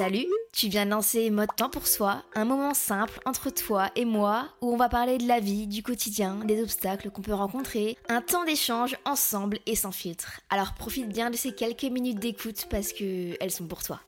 [0.00, 4.06] Salut, tu viens de lancer Mode Temps pour Soi, un moment simple entre toi et
[4.06, 7.98] moi où on va parler de la vie, du quotidien, des obstacles qu'on peut rencontrer,
[8.08, 10.40] un temps d'échange ensemble et sans filtre.
[10.48, 14.00] Alors profite bien de ces quelques minutes d'écoute parce que elles sont pour toi.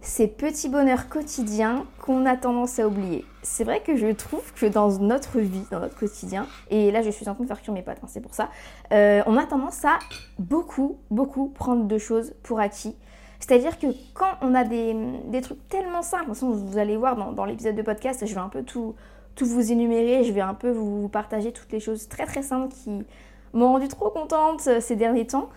[0.00, 3.24] Ces petits bonheurs quotidiens qu'on a tendance à oublier.
[3.44, 7.10] C'est vrai que je trouve que dans notre vie, dans notre quotidien, et là je
[7.10, 8.50] suis en train de faire cuire mes pâtes, hein, c'est pour ça,
[8.90, 10.00] euh, on a tendance à
[10.40, 12.96] beaucoup, beaucoup prendre de choses pour acquis
[13.40, 17.32] c'est-à-dire que quand on a des, trucs tellement simples, de toute façon, vous allez voir
[17.32, 18.94] dans, l'épisode de podcast, je vais un peu tout,
[19.36, 22.74] tout vous énumérer, je vais un peu vous partager toutes les choses très très simples
[22.74, 23.04] qui
[23.52, 25.48] m'ont rendu trop contente euh, ces derniers temps.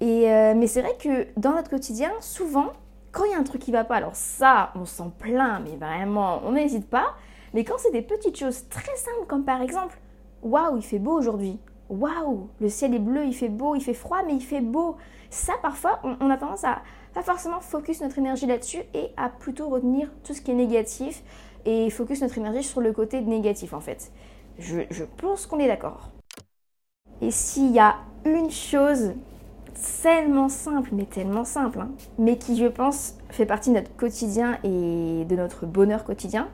[0.00, 2.72] Et, euh, mais c'est vrai que dans notre quotidien, souvent,
[3.12, 5.76] quand il y a un truc qui va pas, alors ça, on s'en plaint, mais
[5.76, 7.14] vraiment, on n'hésite pas.
[7.54, 9.98] Mais quand c'est des petites choses très simples, comme par exemple,
[10.42, 11.58] waouh, il fait beau aujourd'hui.
[11.88, 14.96] Waouh, le ciel est bleu, il fait beau, il fait froid, mais il fait beau.
[15.30, 16.82] Ça, parfois, on a tendance à,
[17.22, 21.22] forcément focus notre énergie là-dessus et à plutôt retenir tout ce qui est négatif
[21.64, 24.12] et focus notre énergie sur le côté négatif en fait.
[24.58, 26.10] Je, pense qu'on est d'accord.
[27.20, 29.12] Et s'il y a une chose
[30.02, 34.58] tellement simple, mais tellement simple, hein, mais qui je pense fait partie de notre quotidien
[34.64, 36.48] et de notre bonheur quotidien,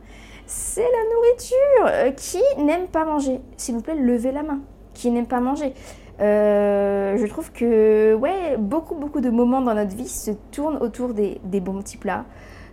[0.46, 1.86] c'est la nourriture.
[1.86, 4.60] Euh, qui n'aime pas manger S'il vous plaît, levez la main.
[4.94, 5.72] Qui n'aime pas manger
[6.20, 11.14] euh, je trouve que ouais, beaucoup, beaucoup de moments dans notre vie se tournent autour
[11.14, 12.24] des, bons petits plats.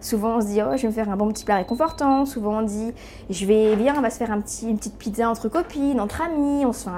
[0.01, 2.25] Souvent on se dit oh je vais me faire un bon petit plat réconfortant.
[2.25, 2.93] Souvent on dit
[3.29, 6.21] je vais viens on va se faire un petit, une petite pizza entre copines, entre
[6.21, 6.65] amis.
[6.65, 6.95] On se fait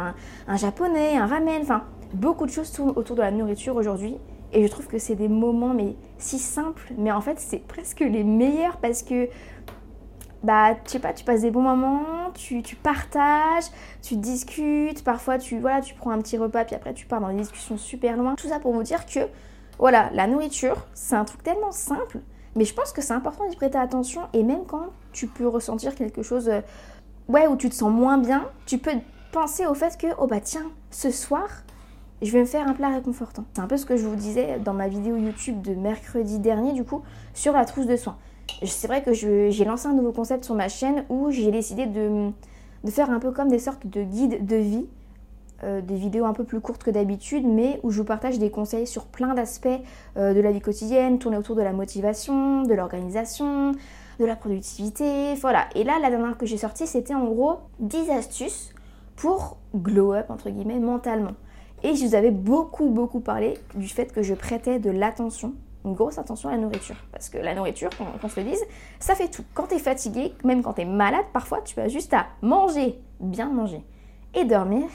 [0.47, 1.61] un, japonais, un ramen.
[1.61, 4.15] Enfin beaucoup de choses tournent autour de la nourriture aujourd'hui.
[4.53, 8.01] Et je trouve que c'est des moments mais si simples, mais en fait c'est presque
[8.01, 9.27] les meilleurs parce que
[10.43, 13.65] bah, tu sais pas, tu passes des bons moments, tu, partages,
[14.01, 17.29] tu discutes, parfois tu, voilà, tu prends un petit repas, puis après tu pars dans
[17.29, 18.35] des discussions super loin.
[18.35, 19.19] Tout ça pour vous dire que,
[19.77, 22.19] voilà, la nourriture, c'est un truc tellement simple,
[22.55, 25.93] mais je pense que c'est important d'y prêter attention, et même quand tu peux ressentir
[25.95, 26.61] quelque chose, euh,
[27.27, 28.91] ouais, où tu te sens moins bien, tu peux
[29.31, 31.47] penser au fait que, oh bah tiens, ce soir,
[32.21, 33.45] je vais me faire un plat réconfortant.
[33.53, 36.73] C'est un peu ce que je vous disais dans ma vidéo YouTube de mercredi dernier,
[36.73, 37.03] du coup,
[37.33, 38.17] sur la trousse de soins
[38.63, 42.31] c'est vrai que j'ai lancé un nouveau concept sur ma chaîne où j'ai décidé de,
[42.89, 44.85] faire un peu comme des sortes de guides de vie,
[45.63, 48.49] euh, des vidéos un peu plus courtes que d'habitude, mais où je vous partage des
[48.49, 49.67] conseils sur plein d'aspects
[50.17, 53.73] euh, de la vie quotidienne, tournés autour de la motivation, de l'organisation,
[54.19, 55.67] de la productivité, voilà.
[55.75, 58.73] Et là, la dernière que j'ai sortie, c'était en gros 10 astuces
[59.15, 61.33] pour glow up, entre guillemets, mentalement.
[61.83, 65.53] Et je vous avais beaucoup, beaucoup parlé du fait que je prêtais de l'attention
[65.85, 66.95] une grosse attention à la nourriture.
[67.11, 67.89] Parce que la nourriture,
[68.21, 68.63] qu'on se le dise,
[68.99, 69.43] ça fait tout.
[69.53, 72.99] Quand tu es fatigué, même quand tu es malade, parfois tu as juste à manger,
[73.19, 73.83] bien manger,
[74.33, 74.87] et dormir,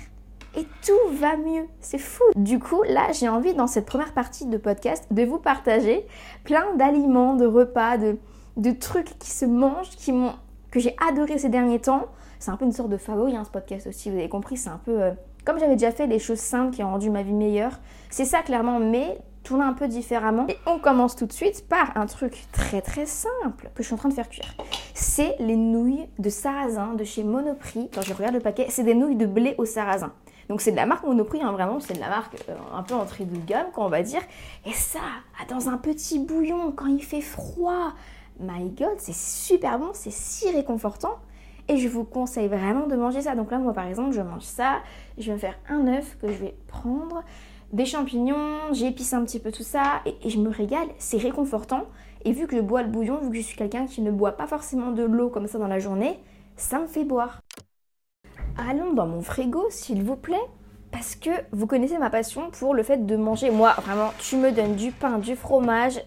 [0.56, 1.66] et tout va mieux.
[1.80, 2.24] C'est fou.
[2.34, 6.06] Du coup, là, j'ai envie, dans cette première partie de podcast, de vous partager
[6.44, 8.18] plein d'aliments, de repas, de,
[8.56, 10.32] de trucs qui se mangent, qui m'ont,
[10.70, 12.06] que j'ai adoré ces derniers temps.
[12.38, 14.70] C'est un peu une sorte de favori, hein, ce podcast aussi, vous avez compris, c'est
[14.70, 15.02] un peu...
[15.02, 15.12] Euh,
[15.44, 17.78] comme j'avais déjà fait les choses simples qui ont rendu ma vie meilleure,
[18.10, 20.46] c'est ça clairement, mais tourner un peu différemment.
[20.48, 23.94] Et on commence tout de suite par un truc très très simple que je suis
[23.94, 24.54] en train de faire cuire.
[24.92, 27.88] C'est les nouilles de sarrasin de chez Monoprix.
[27.94, 30.12] Quand je regarde le paquet, c'est des nouilles de blé au sarrasin.
[30.48, 32.94] Donc c'est de la marque Monoprix, hein, vraiment, c'est de la marque euh, un peu
[32.94, 34.22] entrée de gamme, quand on va dire.
[34.64, 35.00] Et ça,
[35.48, 37.92] dans un petit bouillon, quand il fait froid,
[38.40, 41.16] my god, c'est super bon, c'est si réconfortant.
[41.68, 43.34] Et je vous conseille vraiment de manger ça.
[43.34, 44.78] Donc là, moi par exemple, je mange ça.
[45.18, 47.24] Je vais me faire un œuf que je vais prendre
[47.72, 51.84] des champignons, j'épice un petit peu tout ça et, je me régale, c'est réconfortant.
[52.24, 54.32] Et vu que je bois le bouillon, vu que je suis quelqu'un qui ne boit
[54.32, 56.18] pas forcément de l'eau comme ça dans la journée,
[56.56, 57.40] ça me fait boire.
[58.56, 60.36] allons dans mon frigo, s'il vous plaît.
[60.92, 63.50] Parce que vous connaissez ma passion pour le fait de manger.
[63.50, 66.00] Moi, vraiment, tu me donnes du pain, du fromage,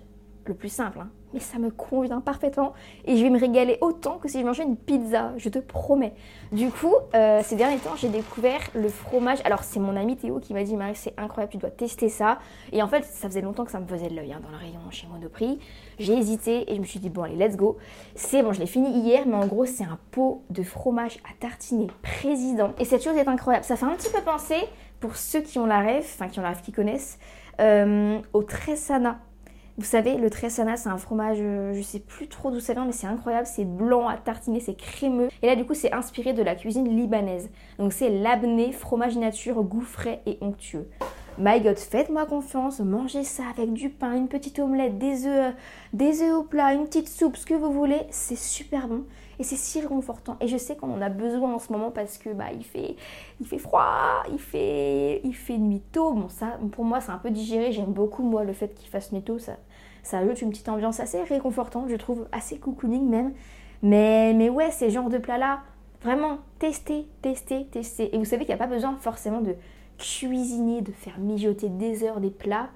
[0.50, 1.10] le plus simple, hein.
[1.34, 2.74] mais ça me convient parfaitement
[3.06, 6.14] et je vais me régaler autant que si je mangeais une pizza, je te promets.
[6.52, 9.40] Du coup, euh, ces derniers temps, j'ai découvert le fromage.
[9.46, 12.40] Alors, c'est mon ami Théo qui m'a dit Marie, c'est incroyable, tu dois tester ça.
[12.72, 14.58] Et en fait, ça faisait longtemps que ça me faisait de l'œil hein, dans le
[14.58, 15.60] rayon chez Monoprix.
[16.00, 17.78] J'ai hésité et je me suis dit bon, allez, let's go.
[18.16, 21.34] C'est bon, je l'ai fini hier, mais en gros, c'est un pot de fromage à
[21.40, 22.74] tartiner président.
[22.80, 23.66] Et cette chose est incroyable.
[23.66, 24.58] Ça fait un petit peu penser,
[25.00, 27.20] pour ceux qui ont la rêve, enfin qui ont la rêve, qui connaissent,
[27.62, 29.20] euh, au Tressana.
[29.80, 32.84] Vous savez, le Tressana, c'est un fromage, euh, je sais plus trop d'où ça vient,
[32.84, 33.48] mais c'est incroyable.
[33.48, 35.30] C'est blanc à tartiner, c'est crémeux.
[35.42, 37.50] Et là, du coup, c'est inspiré de la cuisine libanaise.
[37.78, 40.90] Donc, c'est l'abné, fromage nature, goût frais et onctueux.
[41.38, 45.54] My God, faites-moi confiance, mangez ça avec du pain, une petite omelette, des œufs,
[45.94, 48.02] des œufs au plat, une petite soupe, ce que vous voulez.
[48.10, 49.06] C'est super bon
[49.40, 50.36] et c'est si réconfortant.
[50.42, 52.98] Et je sais qu'on en a besoin en ce moment parce que bah il fait,
[53.40, 56.12] il fait froid, il fait, il fait nuit tôt.
[56.12, 57.72] Bon ça, pour moi c'est un peu digéré.
[57.72, 59.40] J'aime beaucoup moi le fait qu'il fasse nuit tôt.
[59.40, 59.54] Ça,
[60.10, 63.34] ça ajoute une petite ambiance assez réconfortante, je trouve assez cocooning même.
[63.84, 65.62] Mais, mais ouais, ces genres de plats-là,
[66.02, 68.14] vraiment, testez, testez, testez.
[68.14, 69.56] Et vous savez qu'il n'y a pas besoin forcément de
[70.00, 72.70] cuisiner, de faire mijoter des heures des plats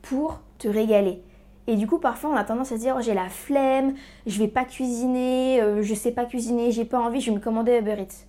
[0.00, 1.22] pour te régaler.
[1.66, 3.94] Et du coup, parfois, on a tendance à dire oh, j'ai la flemme,
[4.26, 7.42] je vais pas cuisiner, euh, je sais pas cuisiner, j'ai pas envie, je vais me
[7.42, 8.24] commander Uber Eats.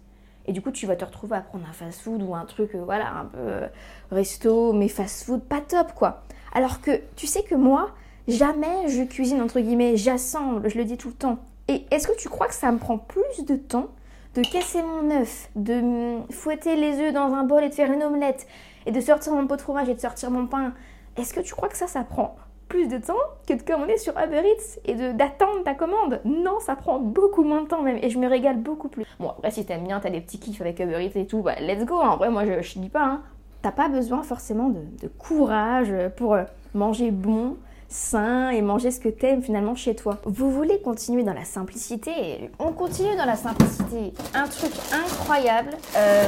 [0.46, 2.82] Et du coup, tu vas te retrouver à prendre un fast-food ou un truc, euh,
[2.84, 3.68] voilà, un peu euh,
[4.12, 6.24] resto, mais fast-food, pas top quoi.
[6.54, 7.92] Alors que tu sais que moi,
[8.30, 11.38] jamais je cuisine entre guillemets, j'assemble, je le dis tout le temps.
[11.68, 13.88] Et est-ce que tu crois que ça me prend plus de temps
[14.36, 18.04] de casser mon œuf, de fouetter les œufs dans un bol et de faire une
[18.04, 18.48] omelette,
[18.86, 20.74] et de sortir mon pot de fromage et de sortir mon pain,
[21.18, 22.36] est-ce que tu crois que ça, ça prend
[22.68, 23.14] plus de temps
[23.48, 26.22] que de commander sur Uber Eats et d'attendre ta commande?
[26.26, 29.06] Non, ça prend beaucoup moins de temps même, et je me régale beaucoup plus.
[29.20, 31.56] Bon, après, si t'aimes bien, t'as des petits kiffs avec Uber Eats et tout, bah
[31.60, 33.22] let's go, en vrai, moi je, je dis pas, hein.
[33.64, 36.38] T'as pas besoin forcément de, de courage pour
[36.74, 37.58] manger bon,
[37.90, 40.20] sain et manger ce que t'aimes finalement chez toi.
[40.26, 42.52] Vous voulez continuer dans la simplicité?
[42.60, 44.14] On continue dans la simplicité.
[44.34, 46.28] Un truc incroyable, euh,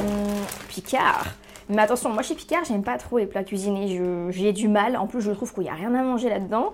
[0.68, 1.26] Picard.
[1.68, 4.00] Mais attention, moi chez Picard, j'aime pas trop les plats cuisinés,
[4.30, 4.96] j'ai du mal.
[4.96, 6.72] En plus, je trouve qu'il n'y a rien à manger là-dedans.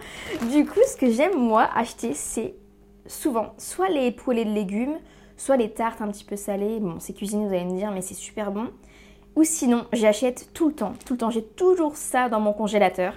[0.50, 2.54] Du coup, ce que j'aime moi acheter, c'est
[3.06, 4.96] souvent soit les poêlés de légumes,
[5.36, 6.80] soit les tartes un petit peu salées.
[6.80, 8.68] Bon, c'est cuisiné, vous allez me dire, mais c'est super bon.
[9.36, 13.14] Ou sinon, j'achète tout le temps, tout le temps, j'ai toujours ça dans mon congélateur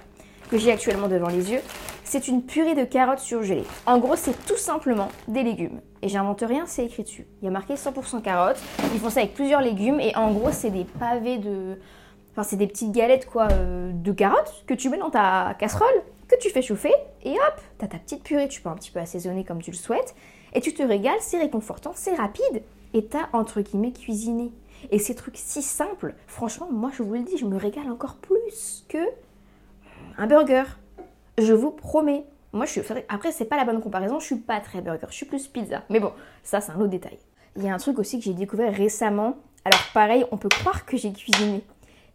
[0.52, 1.60] que j'ai actuellement devant les yeux,
[2.04, 3.64] c'est une purée de carottes surgelées.
[3.86, 5.80] En gros, c'est tout simplement des légumes.
[6.02, 7.26] Et j'invente rien, c'est écrit dessus.
[7.40, 8.60] Il y a marqué 100% carottes.
[8.92, 11.78] Ils font ça avec plusieurs légumes et en gros, c'est des pavés de.
[12.32, 16.02] Enfin, c'est des petites galettes quoi euh, de carottes que tu mets dans ta casserole,
[16.28, 16.92] que tu fais chauffer
[17.24, 18.46] et hop, t'as ta petite purée.
[18.48, 20.14] Tu peux un petit peu assaisonner comme tu le souhaites
[20.52, 21.16] et tu te régales.
[21.20, 22.62] C'est réconfortant, c'est rapide
[22.92, 24.52] et t'as entre guillemets cuisiné.
[24.90, 28.16] Et ces trucs si simples, franchement, moi je vous le dis, je me régale encore
[28.16, 28.98] plus que
[30.18, 30.64] un burger.
[31.38, 32.24] Je vous promets.
[32.52, 32.80] Moi, je suis.
[33.08, 34.20] Après, c'est pas la bonne comparaison.
[34.20, 35.06] Je suis pas très burger.
[35.08, 35.82] Je suis plus pizza.
[35.88, 36.12] Mais bon,
[36.42, 37.18] ça, c'est un autre détail.
[37.56, 39.36] Il y a un truc aussi que j'ai découvert récemment.
[39.64, 41.64] Alors, pareil, on peut croire que j'ai cuisiné.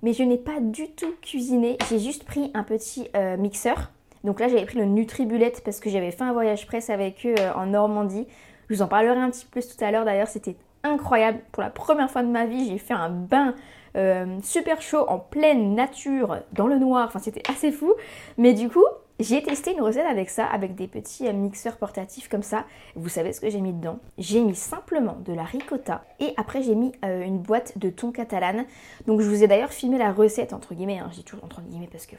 [0.04, 1.78] Mais je n'ai pas du tout cuisiné.
[1.90, 3.92] J'ai juste pris un petit euh, mixeur.
[4.24, 7.36] Donc là, j'avais pris le Nutribullet parce que j'avais fait un voyage presse avec eux
[7.40, 8.28] euh, en Normandie.
[8.70, 10.06] Je vous en parlerai un petit peu plus tout à l'heure.
[10.06, 11.40] D'ailleurs, c'était incroyable.
[11.52, 13.56] Pour la première fois de ma vie, j'ai fait un bain
[13.98, 17.94] euh, super chaud en pleine nature, dans le noir, enfin c'était assez fou.
[18.38, 18.86] Mais du coup,
[19.20, 22.66] j'ai testé une recette avec ça, avec des petits euh, mixeurs portatifs comme ça.
[22.96, 24.00] Vous savez ce que j'ai mis dedans?
[24.18, 28.12] J'ai mis simplement de la ricotta et après j'ai mis euh, une boîte de thon
[28.12, 28.66] catalane.
[29.08, 31.10] Donc je vous ai d'ailleurs filmé la recette entre guillemets, hein.
[31.16, 32.16] j'ai toujours entre guillemets parce que...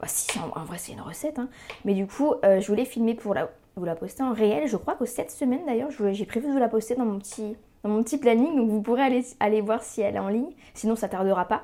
[0.00, 1.48] bah si, en, vrai c'est une recette, hein.
[1.84, 4.66] mais du coup je voulais filmer pour la, vous la poster en réel.
[4.66, 7.56] Je crois que cette semaine d'ailleurs j'ai prévu de vous la poster dans mon petit
[7.82, 10.50] dans mon petit planning, donc vous pourrez aller, aller voir si elle est en ligne,
[10.74, 11.62] sinon ça tardera pas.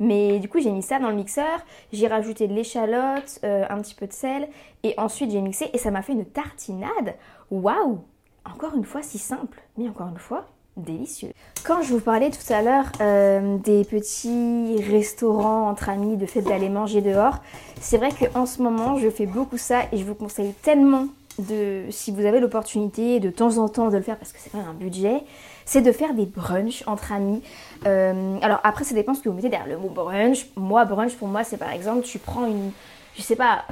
[0.00, 1.60] Mais du coup, j'ai mis ça dans le mixeur,
[1.92, 4.48] j'ai rajouté de l'échalote, euh, un petit peu de sel,
[4.82, 7.14] et ensuite j'ai mixé et ça m'a fait une tartinade.
[7.50, 8.00] Waouh
[8.44, 11.30] Encore une fois, si simple, mais encore une fois, délicieux.
[11.64, 16.42] Quand je vous parlais tout à l'heure euh, des petits restaurants entre amis, de fait
[16.42, 17.38] d'aller manger dehors,
[17.80, 21.06] c'est vrai qu'en ce moment, je fais beaucoup ça et je vous conseille tellement
[21.38, 24.52] de, si vous avez l'opportunité de temps en temps de le faire parce que c'est
[24.52, 25.22] pas un budget,
[25.64, 27.42] c'est de faire des brunchs entre amis.
[27.86, 30.46] Euh, alors après, ça dépend ce que vous mettez derrière le mot brunch.
[30.56, 32.70] Moi, brunch pour moi, c'est par exemple, tu prends une,
[33.16, 33.64] je sais pas,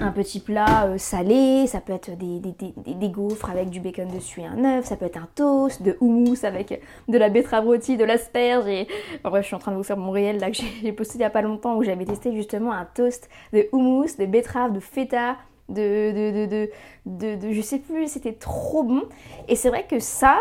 [0.00, 4.40] un petit plat euh, salé, ça peut être des, des, gaufres avec du bacon dessus
[4.40, 7.96] et un œuf, ça peut être un toast, de houmous avec de la betterave rôtie,
[7.96, 8.86] de l'asperge et...
[9.24, 11.20] bref, je suis en train de vous faire mon réel là que j'ai posté il
[11.22, 14.80] y a pas longtemps où j'avais testé justement un toast de houmous, de betterave, de
[14.80, 15.36] feta,
[15.68, 16.70] de, de, de,
[17.06, 19.02] de, de, je sais plus, c'était trop bon.
[19.48, 20.38] Et c'est vrai que ça,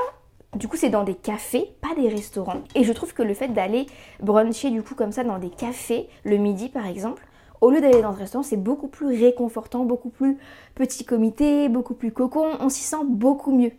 [0.56, 2.62] Du coup, c'est dans des cafés, pas des restaurants.
[2.74, 3.86] Et je trouve que le fait d'aller
[4.22, 7.28] bruncher du coup comme ça dans des cafés le midi par exemple,
[7.62, 10.38] au lieu d'aller dans un restaurant, c'est beaucoup plus réconfortant, beaucoup plus
[10.76, 13.72] petit comité, beaucoup plus cocon, on s'y sent beaucoup mieux.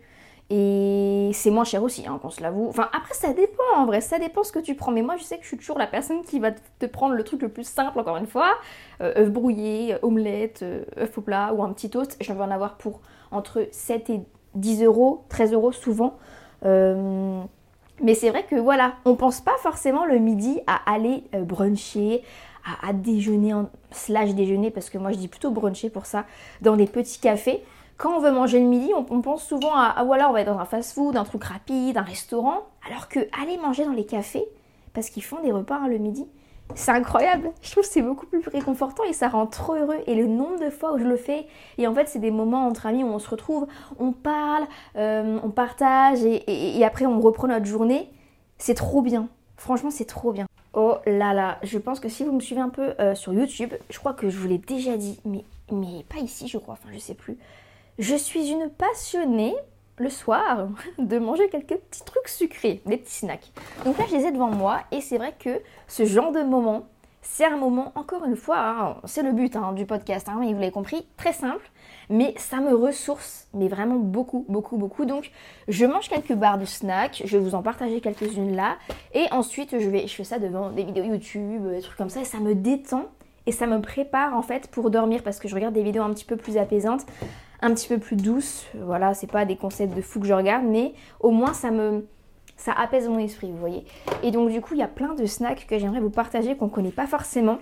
[0.51, 2.69] Et c'est moins cher aussi, hein, qu'on se l'avoue.
[2.69, 4.93] Enfin, après, ça dépend en vrai, ça dépend ce que tu prends.
[4.93, 7.23] Mais moi, je sais que je suis toujours la personne qui va te prendre le
[7.23, 8.53] truc le plus simple, encore une fois.
[9.03, 12.17] Euh, œuf brouillé, omelette, euh, œuf au plat ou un petit toast.
[12.21, 13.01] Je vais en avoir pour
[13.31, 14.21] entre 7 et
[14.55, 16.17] 10 euros, 13 euros souvent.
[16.65, 17.43] Euh,
[18.01, 22.23] mais c'est vrai que voilà, on pense pas forcément le midi à aller bruncher,
[22.83, 23.53] à, déjeuner,
[23.91, 26.25] slash déjeuner, parce que moi je dis plutôt bruncher pour ça,
[26.63, 27.65] dans des petits cafés
[27.99, 30.47] quand on veut manger le midi, on, pense souvent à ah voilà, on va être
[30.47, 34.45] dans un fast-food, un truc rapide, un restaurant, alors que aller manger dans les cafés,
[34.95, 36.25] parce qu'ils font des repas hein, le midi,
[36.75, 37.51] c'est incroyable.
[37.61, 39.99] Je trouve que c'est beaucoup plus réconfortant et ça rend trop heureux.
[40.07, 42.67] Et le nombre de fois où je le fais, et en fait, c'est des moments
[42.67, 43.67] entre amis où on se retrouve,
[43.99, 44.65] on parle,
[44.97, 48.09] euh, on partage et, après on reprend notre journée.
[48.59, 49.29] C'est trop bien.
[49.57, 50.47] Franchement, c'est trop bien.
[50.75, 53.75] Oh là là, je pense que si vous me suivez un peu euh, sur YouTube,
[53.91, 56.91] je crois que je vous l'ai déjà dit, mais, mais pas ici, je crois, enfin,
[56.93, 57.39] je sais plus.
[57.99, 59.57] Je suis une passionnée
[59.97, 63.51] le soir de manger quelques petits trucs sucrés, des petits snacks.
[63.85, 66.87] Donc là, je les ai devant moi et c'est vrai que ce genre de moment,
[67.23, 70.53] c'est un moment, encore une fois, hein, c'est le but hein, du podcast, hein, vous
[70.53, 71.69] l'avez compris, très simple,
[72.09, 75.05] mais ça me ressource, mais vraiment beaucoup, beaucoup, beaucoup.
[75.05, 75.33] Donc
[75.67, 78.77] je mange quelques barres de snacks, je vais vous en partager quelques-unes là,
[79.13, 82.21] et ensuite je, vais, je fais ça devant des vidéos YouTube, des trucs comme ça,
[82.21, 83.07] et ça me détend
[83.47, 86.13] et ça me prépare en fait pour dormir parce que je regarde des vidéos un
[86.13, 87.07] petit peu plus apaisantes
[87.61, 88.67] un petit peu plus douce.
[88.75, 92.07] Voilà, c'est pas des concepts de fou que je regarde, mais au moins ça me
[92.57, 93.87] ça apaise mon esprit, vous voyez.
[94.23, 96.69] Et donc du coup, il y a plein de snacks que j'aimerais vous partager qu'on
[96.69, 97.59] connaît pas forcément.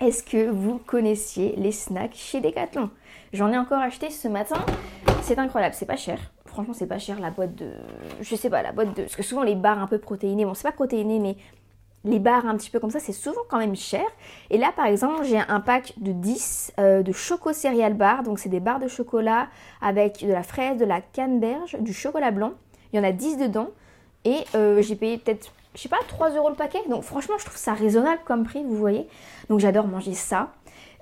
[0.00, 2.90] Est-ce que vous connaissiez les snacks chez Decathlon?
[3.32, 4.64] J'en ai encore acheté ce matin.
[5.22, 6.18] C'est incroyable, c'est pas cher.
[6.46, 7.72] Franchement, c'est pas cher la boîte de
[8.20, 10.54] je sais pas, la boîte de parce que souvent les barres un peu protéinées, bon,
[10.54, 11.36] c'est pas protéiné mais
[12.04, 14.04] les barres un petit peu comme ça, c'est souvent quand même cher.
[14.50, 18.22] Et là, par exemple, j'ai un pack de 10 euh, de choco céréales barres.
[18.22, 19.48] Donc, c'est des barres de chocolat
[19.80, 22.52] avec de la fraise, de la canneberge, du chocolat blanc.
[22.92, 23.70] Il y en a 10 dedans.
[24.24, 26.80] Et euh, j'ai payé peut-être, je sais pas, 3 euros le paquet.
[26.88, 29.06] Donc, franchement, je trouve ça raisonnable comme prix, vous voyez.
[29.48, 30.52] Donc, j'adore manger ça.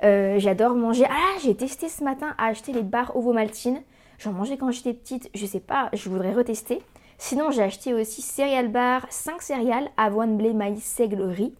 [0.03, 1.05] Euh, j'adore manger.
[1.09, 3.83] Ah, j'ai testé ce matin à acheter les barres ovomaltine.
[4.19, 5.31] J'en mangeais quand j'étais petite.
[5.35, 6.83] Je sais pas, je voudrais retester.
[7.23, 11.53] Sinon, j'ai acheté aussi céréales bar, 5 céréales, avoine, blé, maïs, seigle, riz.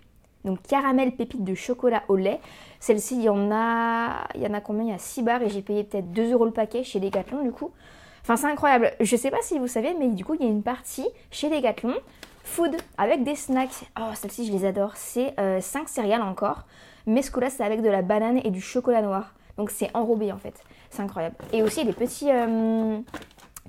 [0.47, 2.41] Donc caramel, pépite de chocolat au lait.
[2.81, 4.85] Celle-ci, il y en a, il y en a combien?
[4.85, 7.43] Il y a 6 barres et j'ai payé peut-être 2 euros le paquet chez Decathlon
[7.43, 7.73] du coup.
[8.23, 8.91] Enfin, c'est incroyable.
[9.01, 11.51] Je sais pas si vous savez, mais du coup, il y a une partie chez
[11.51, 11.95] Decathlon
[12.43, 13.85] food avec des snacks.
[14.01, 14.93] Oh, celle-ci, je les adore.
[14.97, 16.65] C'est 5 euh, céréales encore.
[17.07, 19.35] Mais ce coup-là, c'est avec de la banane et du chocolat noir.
[19.59, 20.55] Donc c'est enrobé en fait.
[20.89, 21.37] C'est incroyable.
[21.53, 22.99] Et aussi des petits, euh,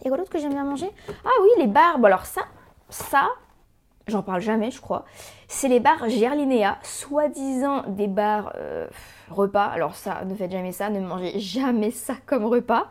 [0.03, 0.89] et quoi d'autre que j'aime bien manger?
[1.23, 2.05] Ah oui, les barbes.
[2.05, 2.41] Alors ça,
[2.89, 3.29] ça,
[4.07, 5.05] j'en parle jamais, je crois.
[5.47, 8.87] C'est les bars Gerlinéa, soi-disant des bars euh,
[9.29, 9.65] repas.
[9.65, 12.87] Alors ça, ne faites jamais ça, ne mangez jamais ça comme repas.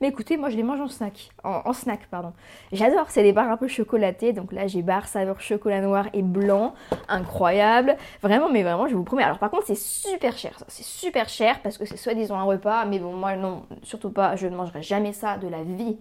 [0.00, 1.30] Mais écoutez, moi je les mange en snack.
[1.44, 2.32] En, snack, pardon.
[2.72, 4.32] J'adore, c'est des bars un peu chocolatés.
[4.32, 6.74] Donc là, j'ai bar saveur chocolat noir et blanc.
[7.08, 7.96] Incroyable.
[8.20, 9.22] Vraiment, mais vraiment, je vous promets.
[9.22, 10.58] Alors par contre, c'est super cher.
[10.58, 12.84] Ça, c'est super cher parce que c'est soi-disant un repas.
[12.84, 14.34] Mais bon, moi, non, surtout pas.
[14.34, 15.96] Je ne mangerai jamais ça de la vie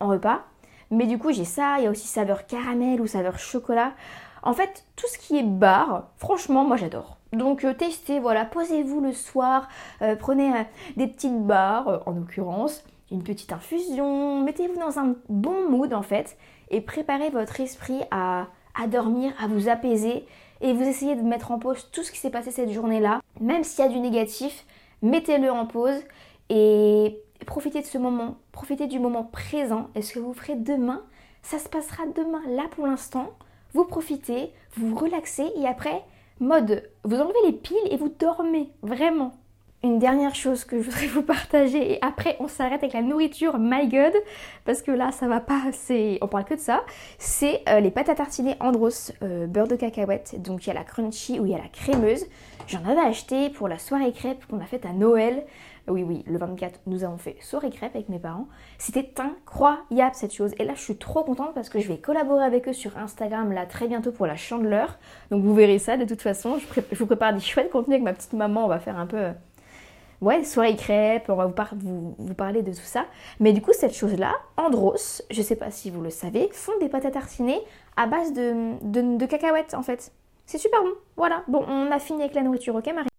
[0.00, 0.42] en repas.
[0.90, 1.76] Mais du coup, j'ai ça.
[1.78, 3.92] Il y a aussi saveur caramel ou saveur chocolat.
[4.42, 7.18] En fait, tout ce qui est bar, franchement, moi j'adore.
[7.32, 9.68] Donc euh, testez, voilà, posez-vous le soir,
[10.02, 10.62] euh, prenez euh,
[10.96, 16.36] des petites barres, en l'occurrence, une petite infusion, mettez-vous dans un bon mood en fait,
[16.70, 18.46] et préparez votre esprit à,
[18.80, 20.26] à dormir, à vous apaiser,
[20.60, 23.20] et vous essayez de mettre en pause tout ce qui s'est passé cette journée-là.
[23.40, 24.66] Même s'il y a du négatif,
[25.02, 26.00] mettez-le en pause,
[26.48, 29.88] et profitez de ce moment, profitez du moment présent.
[29.94, 31.02] Et ce que vous ferez demain,
[31.42, 32.42] ça se passera demain.
[32.48, 33.30] Là pour l'instant,
[33.74, 36.02] vous profitez, vous, relaxez et après,
[36.40, 38.70] mode, vous enlevez les piles et vous dormez.
[38.82, 39.32] Vraiment.
[39.82, 43.58] Une dernière chose que je voudrais vous partager et après on s'arrête avec la nourriture,
[43.58, 44.12] my god,
[44.66, 46.84] parce que là ça va pas, c'est, on parle que de ça,
[47.18, 50.74] c'est euh, les pâtes à tartiner Andros euh, beurre de cacahuète, donc il y a
[50.74, 52.26] la crunchy ou il y a la crémeuse.
[52.66, 55.46] J'en avais acheté pour la soirée crêpe qu'on a faite à Noël.
[55.90, 58.46] Oui, oui, le 24, nous avons fait soirée crêpe avec mes parents.
[58.78, 60.52] C'était incroyable cette chose.
[60.58, 63.52] Et là, je suis trop contente parce que je vais collaborer avec eux sur Instagram
[63.52, 64.98] là très bientôt pour la chandeleur.
[65.30, 66.58] Donc vous verrez ça de toute façon.
[66.58, 68.64] Je, vous prépare des chouettes contenus avec ma petite maman.
[68.64, 69.16] On va faire un peu.
[69.16, 69.32] Euh,
[70.20, 73.06] ouais, soirée crêpe, on va vous, parler de tout ça.
[73.40, 76.88] Mais du coup, cette chose-là, Andros, je sais pas si vous le savez, font des
[76.88, 77.58] pâtes à tartiner
[77.96, 80.12] à base de, de, de cacahuètes en fait.
[80.46, 80.92] C'est super bon.
[81.16, 81.42] Voilà.
[81.48, 83.09] Bon, on a fini avec la nourriture, ok Marie?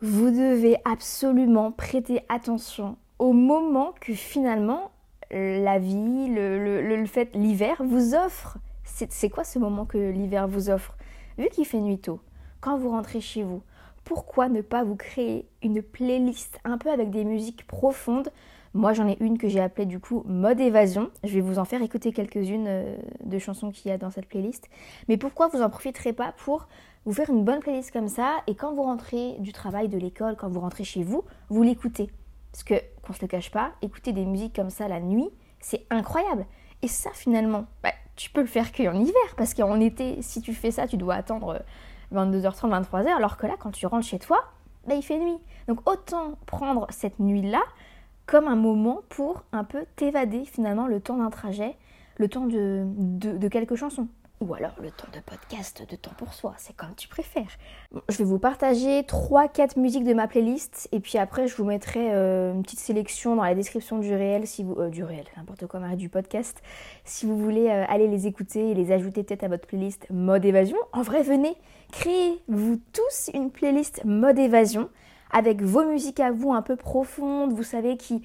[0.00, 4.90] Vous devez absolument prêter attention au moment que finalement
[5.30, 8.58] la vie, le, fait, l'hiver vous offre.
[8.84, 10.96] C'est quoi ce moment que l'hiver vous offre?
[11.38, 12.20] Vu qu'il fait nuit tôt,
[12.60, 13.62] quand vous rentrez chez vous,
[14.04, 18.30] pourquoi ne pas vous créer une playlist un peu avec des musiques profondes?
[18.74, 21.10] Moi j'en ai une que j'ai appelée du coup mode évasion.
[21.22, 24.26] Je vais vous en faire écouter quelques-unes euh, de chansons qu'il y a dans cette
[24.26, 24.68] playlist.
[25.08, 26.68] Mais pourquoi vous en profiterez pas pour
[27.04, 30.36] vous faire une bonne playlist comme ça et quand vous rentrez du travail, de l'école,
[30.36, 32.10] quand vous rentrez chez vous, vous l'écoutez.
[32.52, 35.28] Parce que, qu'on se le cache pas, écouter des musiques comme ça la nuit,
[35.60, 36.46] c'est incroyable.
[36.82, 40.54] Et ça finalement, bah, tu peux le faire qu'en hiver, parce qu'en été, si tu
[40.54, 41.62] fais ça, tu dois attendre
[42.12, 44.44] 22h30, euh, 23h, alors que là, quand tu rentres chez toi,
[44.86, 45.38] bah, il fait nuit.
[45.68, 47.62] Donc autant prendre cette nuit-là
[48.26, 51.76] comme un moment pour un peu t'évader finalement le temps d'un trajet,
[52.16, 54.08] le temps de quelques chansons
[54.40, 57.50] ou alors le temps de podcast de temps pour soi, c'est comme tu préfères.
[58.08, 62.12] je vais vous partager 3-4 musiques de ma playlist et puis après je vous mettrai
[62.12, 65.66] euh, une petite sélection dans la description du réel, si vous, euh, du réel, n'importe
[65.66, 66.62] quoi, du podcast,
[67.04, 70.44] si vous voulez euh, aller les écouter et les ajouter peut-être à votre playlist mode
[70.44, 70.78] évasion.
[70.92, 71.54] En vrai, venez,
[71.92, 74.90] créez-vous tous une playlist mode évasion
[75.30, 78.22] avec vos musiques à vous un peu profondes, vous savez, qui,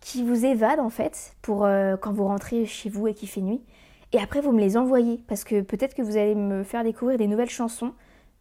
[0.00, 1.68] qui vous évadent en fait pour
[2.00, 3.62] quand vous rentrez chez vous et qu'il fait nuit.
[4.16, 7.18] Et après, vous me les envoyez parce que peut-être que vous allez me faire découvrir
[7.18, 7.92] des nouvelles chansons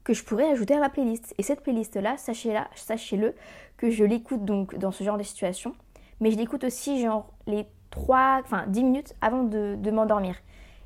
[0.05, 1.36] que je pourrais ajouter à ma playlist.
[1.38, 3.34] Et cette playlist-là, sachez-le, sachez-le
[3.75, 5.75] que je l'écoute donc dans ce genre de situation,
[6.22, 10.38] mais je l'écoute aussi genre les 3, enfin 10 minutes avant de, m'endormir.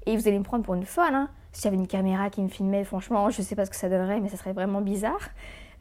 [0.08, 1.30] Et vous allez me prendre pour une folle, hein.
[1.52, 3.90] S'il y avait une caméra qui me filmait, franchement, je sais pas ce que ça
[3.90, 5.30] donnerait, mais ça serait vraiment bizarre.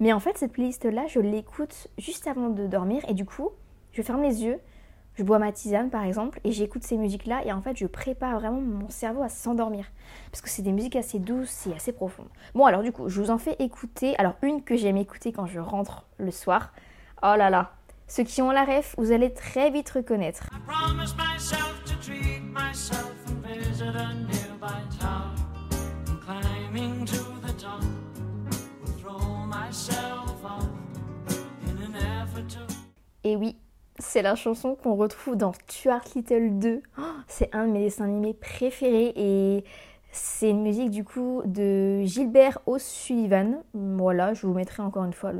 [0.00, 3.48] Mais en fait, cette playlist-là, je l'écoute juste avant de dormir et du coup,
[3.92, 4.60] je ferme les yeux,
[5.18, 8.38] je bois ma tisane par exemple et j'écoute ces musiques-là et en fait je prépare
[8.38, 9.84] vraiment mon cerveau à s'endormir
[10.30, 12.28] parce que c'est des musiques assez douces et assez profondes.
[12.54, 15.46] Bon alors du coup je vous en fais écouter, alors une que j'aime écouter quand
[15.46, 16.72] je rentre le soir,
[17.24, 17.72] oh là là,
[18.06, 20.46] ceux qui ont la ref vous allez très vite reconnaître.
[33.24, 33.56] Et oui,
[34.08, 36.82] c'est la chanson qu'on retrouve dans Stuart Little 2.
[37.28, 39.64] c'est un de mes dessins animés préférés et
[40.10, 43.62] c'est une musique du coup de Gilbert O'Sullivan.
[43.74, 45.32] Voilà, je vous mettrai encore une fois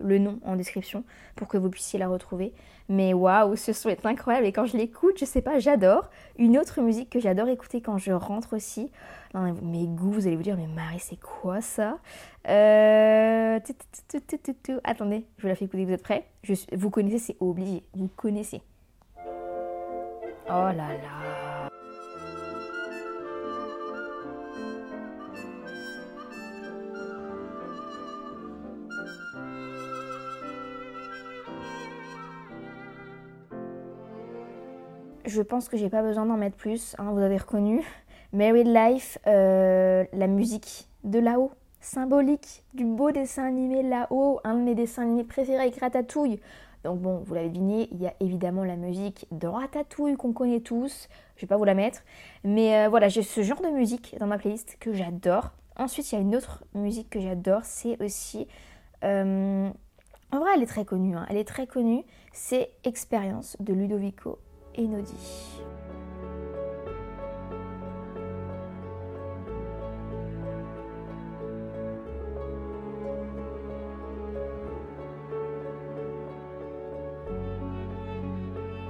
[0.00, 1.04] le, nom en description
[1.36, 2.52] pour que vous puissiez la retrouver.
[2.88, 6.10] Mais waouh, ce son est incroyable et quand je l'écoute, je sais pas, j'adore.
[6.38, 8.90] Une autre musique que j'adore écouter quand je rentre aussi.
[9.34, 11.98] Mes goûts, vous allez vous dire, mais Marie, c'est quoi ça?
[12.48, 13.58] Euh,
[14.84, 16.26] Attendez, je vous la fais écouter, vous êtes prêts?
[16.72, 18.62] Vous connaissez, c'est obligé, vous connaissez.
[20.46, 21.43] Oh là là
[35.34, 37.82] Je pense que j'ai pas besoin d'en mettre plus, hein, vous avez reconnu.
[38.32, 44.60] Married Life, euh, la musique de là-haut, symbolique du beau dessin animé là-haut, un de
[44.60, 46.38] mes dessins animés préférés avec Ratatouille.
[46.84, 50.60] Donc bon, vous l'avez deviné, il y a évidemment la musique de Ratatouille qu'on connaît
[50.60, 51.08] tous.
[51.34, 52.04] Je vais pas vous la mettre,
[52.44, 55.50] mais euh, voilà, j'ai ce genre de musique dans ma playlist que j'adore.
[55.76, 58.46] Ensuite, il y a une autre musique que j'adore, c'est aussi
[59.02, 59.68] euh,
[60.30, 61.16] en vrai, elle est très connue.
[61.16, 61.26] Hein.
[61.28, 62.02] Elle est très connue.
[62.32, 64.38] C'est Expérience de Ludovico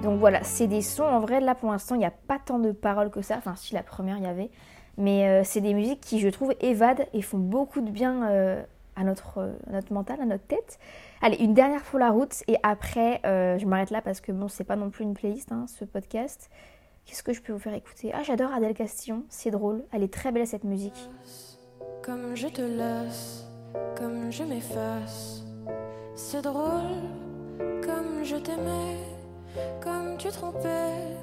[0.05, 1.03] Donc voilà, c'est des sons.
[1.03, 3.37] En vrai, là pour l'instant, il n'y a pas tant de paroles que ça.
[3.37, 4.51] Enfin, si la première, il y avait.
[4.97, 8.63] Mais euh, c'est des musiques qui, je trouve, évadent et font beaucoup de bien euh,
[8.95, 10.79] à, notre, euh, notre mental, à notre tête.
[11.21, 12.43] Allez, une dernière pour la route.
[12.47, 15.65] Et après, je m'arrête là parce que bon, c'est pas non plus une playlist, hein,
[15.67, 16.49] ce podcast.
[17.05, 18.11] Qu'est-ce que je peux vous faire écouter?
[18.13, 19.23] Ah, j'adore Adèle Castillon.
[19.29, 19.83] C'est drôle.
[19.91, 21.09] Elle est très belle cette musique.
[22.03, 23.45] Comme je te laisse,
[23.97, 25.43] comme je m'efface.
[26.15, 27.01] C'est drôle,
[27.83, 29.15] comme je t'aimais
[29.81, 31.17] comme tu trompais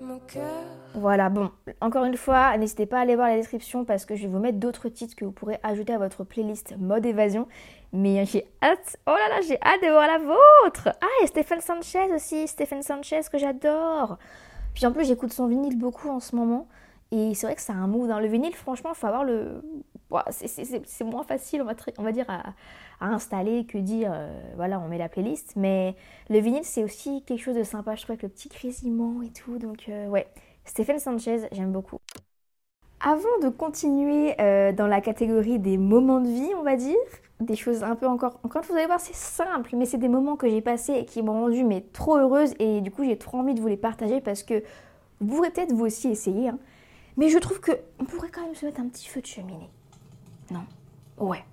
[0.00, 0.64] mon cœur.
[0.94, 4.22] Voilà, bon, encore une fois, n'hésitez pas à aller voir la description parce que je
[4.22, 7.46] vais vous mettre d'autres titres que vous pourrez ajouter à votre playlist mode évasion.
[7.92, 10.88] Mais j'ai hâte, oh là là, j'ai hâte de voir la vôtre.
[11.00, 14.18] Ah, et Stéphane Sanchez aussi, Stéphane Sanchez que j'adore.
[14.74, 16.68] Puis en plus, j'écoute son vinyle beaucoup en ce moment.
[17.12, 18.08] Et c'est vrai que c'est un mood.
[18.08, 19.62] Dans Le vinyle, franchement, il faut avoir le.
[20.30, 22.52] c'est moins facile, on va, dire, à,
[23.06, 25.54] installer que dire, euh, voilà, on met la playlist.
[25.56, 25.94] Mais
[26.28, 29.30] le vinyle, c'est aussi quelque chose de sympa, je trouve, avec le petit grésillement et
[29.30, 29.58] tout.
[29.58, 30.26] Donc, euh, ouais.
[30.64, 31.98] Stéphane Sanchez, j'aime beaucoup.
[33.02, 36.96] Avant de continuer euh, dans la catégorie des moments de vie, on va dire,
[37.40, 38.38] des choses un peu encore.
[38.42, 41.22] Encore vous allez voir, c'est simple, mais c'est des moments que j'ai passés et qui
[41.22, 44.20] m'ont rendue mais trop heureuse et du coup j'ai trop envie de vous les partager
[44.20, 44.62] parce que
[45.20, 46.48] vous pourrez peut-être vous aussi essayer.
[46.50, 46.58] hein.
[47.16, 49.70] Mais je trouve que on pourrait quand même se mettre un petit feu de cheminée.
[50.50, 50.64] Non?
[51.18, 51.44] Ouais.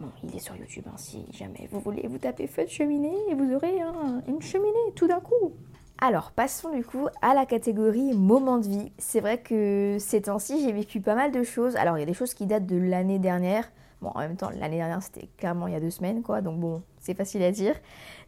[0.00, 3.14] Bon, il est sur YouTube, hein, si jamais vous voulez vous taper feu de cheminée
[3.28, 3.80] et vous aurez
[4.26, 5.52] une cheminée tout d'un coup.
[6.00, 8.92] Alors, passons du coup à la catégorie moment de vie.
[8.96, 11.76] C'est vrai que ces temps-ci, j'ai vécu pas mal de choses.
[11.76, 13.70] Alors, il y a des choses qui datent de l'année dernière.
[14.00, 16.40] Bon, en même temps, l'année dernière, c'était clairement il y a deux semaines, quoi.
[16.40, 17.74] Donc, bon, c'est facile à dire.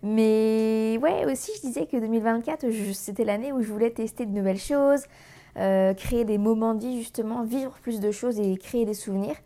[0.03, 4.33] Mais ouais, aussi, je disais que 2024, je- c'était l'année où je voulais tester de
[4.33, 5.05] nouvelles choses,
[5.57, 9.37] euh, créer des moments de vie, justement, vivre plus de choses et créer des souvenirs.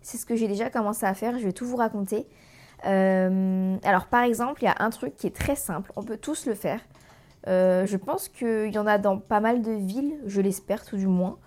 [0.00, 1.38] C'est ce que j'ai déjà commencé à faire.
[1.38, 2.26] Je vais tout vous raconter.
[2.86, 5.92] Euh, alors, par exemple, il y a un truc qui est très simple.
[5.96, 6.80] On peut tous le faire.
[7.46, 10.96] Euh, je pense qu'il y en a dans pas mal de villes, je l'espère tout
[10.96, 11.38] du moins.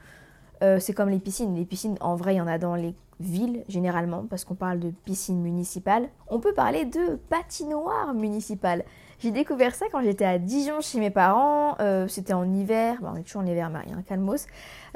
[0.63, 1.55] Euh, c'est comme les piscines.
[1.55, 4.79] Les piscines, en vrai, il y en a dans les villes généralement, parce qu'on parle
[4.79, 6.09] de piscine municipale.
[6.27, 8.83] On peut parler de patinoire municipale.
[9.19, 11.75] J'ai découvert ça quand j'étais à Dijon chez mes parents.
[12.07, 12.97] C'était en hiver.
[13.01, 14.47] Bon, on est toujours en hiver, Marie, hein, calmos.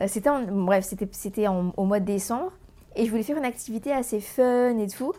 [0.07, 2.51] C'était en- bref, c'était, c'était au mois de décembre.
[2.95, 5.13] Et je voulais faire une activité assez fun et tout.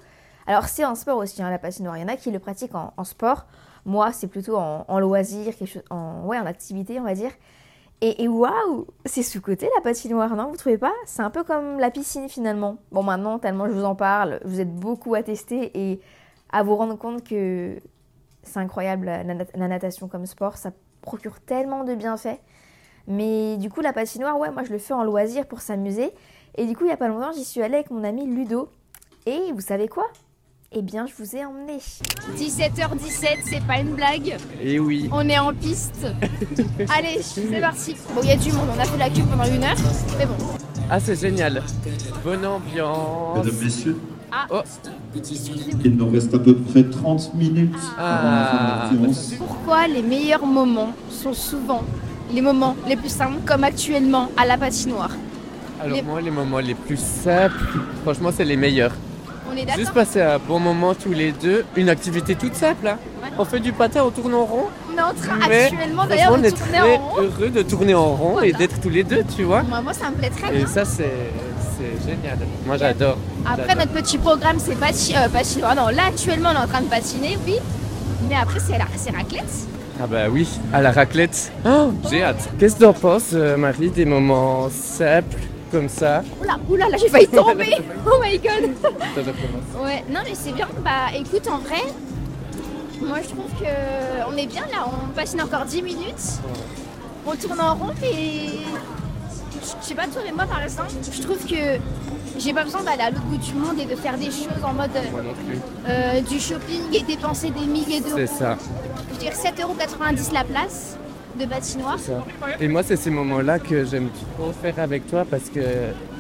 [0.47, 1.97] Alors, c'est en sport aussi, hein, la patinoire.
[1.97, 3.47] Il y en a qui le pratiquent en, sport.
[3.85, 7.33] Moi, c'est plutôt en, loisir, quelque chose, en, ouais, en activité, on va dire.
[8.01, 10.93] Et, et waouh, c'est sous-côté la patinoire, non Vous trouvez pas?
[11.07, 12.77] C'est un peu comme la piscine finalement.
[12.93, 16.01] Bon, maintenant, tellement je vous en parle, vous êtes beaucoup à tester et
[16.53, 17.81] à vous rendre compte que
[18.43, 22.39] c'est incroyable la, la- la natation comme sport, ça procure tellement de bienfaits.
[23.09, 26.13] Mais du coup, la patinoire, ouais, moi je le fais en loisir pour s'amuser.
[26.57, 28.69] Et du coup, il y a pas longtemps, j'y suis allée avec mon ami Ludo.
[29.27, 30.05] Et vous savez quoi?
[30.73, 31.79] Eh bien, je vous ai emmené.
[32.37, 34.37] 17h17, c'est pas une blague.
[34.63, 35.09] Et oui.
[35.13, 36.07] On est en piste.
[36.97, 37.95] Allez, c'est parti.
[38.15, 39.77] Bon, il y a du monde, on a fait la queue pendant une heure.
[40.19, 40.35] Mais bon.
[40.91, 41.63] Ah, c'est génial.
[42.25, 43.45] Bonne ambiance.
[43.45, 43.97] Mesdames, Messieurs,
[44.33, 44.61] Ah, Oh,
[45.85, 48.17] il nous reste à peu près 30 minutes Ah.
[48.19, 49.35] avant la fin de la séance.
[49.39, 51.83] pourquoi les meilleurs moments sont souvent
[52.33, 55.11] les moments les plus simples, comme actuellement à la patinoire?
[55.83, 57.57] Alors Les- moi, les moments les plus simples,
[58.03, 58.93] franchement, c'est les meilleurs.
[59.49, 61.65] On est Juste d'accord passer un bon moment tous les deux.
[61.77, 62.89] Une activité toute simple.
[62.89, 62.99] hein.
[63.39, 64.65] On fait du patin, on tourne en rond.
[64.93, 67.23] On est en train actuellement d'ailleurs franchement, on de est tourner très en rond.
[67.23, 69.63] heureux de tourner en rond et d'être tous les deux, tu vois.
[69.63, 70.67] Moi, moi, ça me plaît très Et bien.
[70.67, 71.13] ça, c'est
[71.79, 72.39] c'est génial.
[72.67, 73.19] Moi, j'adore.
[73.45, 73.77] Après, J'adore.
[73.87, 75.75] notre petit programme, c'est pati euh, patinoire.
[75.77, 77.57] Non, là, actuellement, on est en train de patiner, oui.
[78.29, 79.45] Mais après, c'est la c'est raclette.
[80.03, 81.53] Ah bah oui, à la raclette.
[81.67, 82.49] Oh, j'ai hâte.
[82.59, 85.37] Qu'est-ce que t'en penses, euh, Marie, des moments simples?
[85.77, 87.77] Comme ça Oula, oula, là, j'ai failli tomber.
[88.07, 88.71] oh my god.
[89.85, 90.69] Ouais, non mais c'est bien.
[90.83, 91.83] Bah écoute, en vrai,
[93.03, 93.67] moi je trouve que
[94.27, 94.87] on est bien là.
[94.87, 96.41] On patine encore 10 minutes.
[97.27, 98.61] On tourne en rond et
[99.83, 101.79] je sais pas toi, mais moi par exemple, je trouve que
[102.39, 104.73] j'ai pas besoin d'aller à l'autre bout du monde et de faire des choses en
[104.73, 104.91] mode
[105.89, 108.17] euh, du shopping et dépenser des milliers d'euros.
[108.17, 108.57] C'est ça.
[109.09, 110.97] Je veux dire 7,90€ la place
[111.37, 111.99] de patinoire.
[112.61, 115.61] Et moi, c'est ces moments-là que j'aime trop faire avec toi parce que,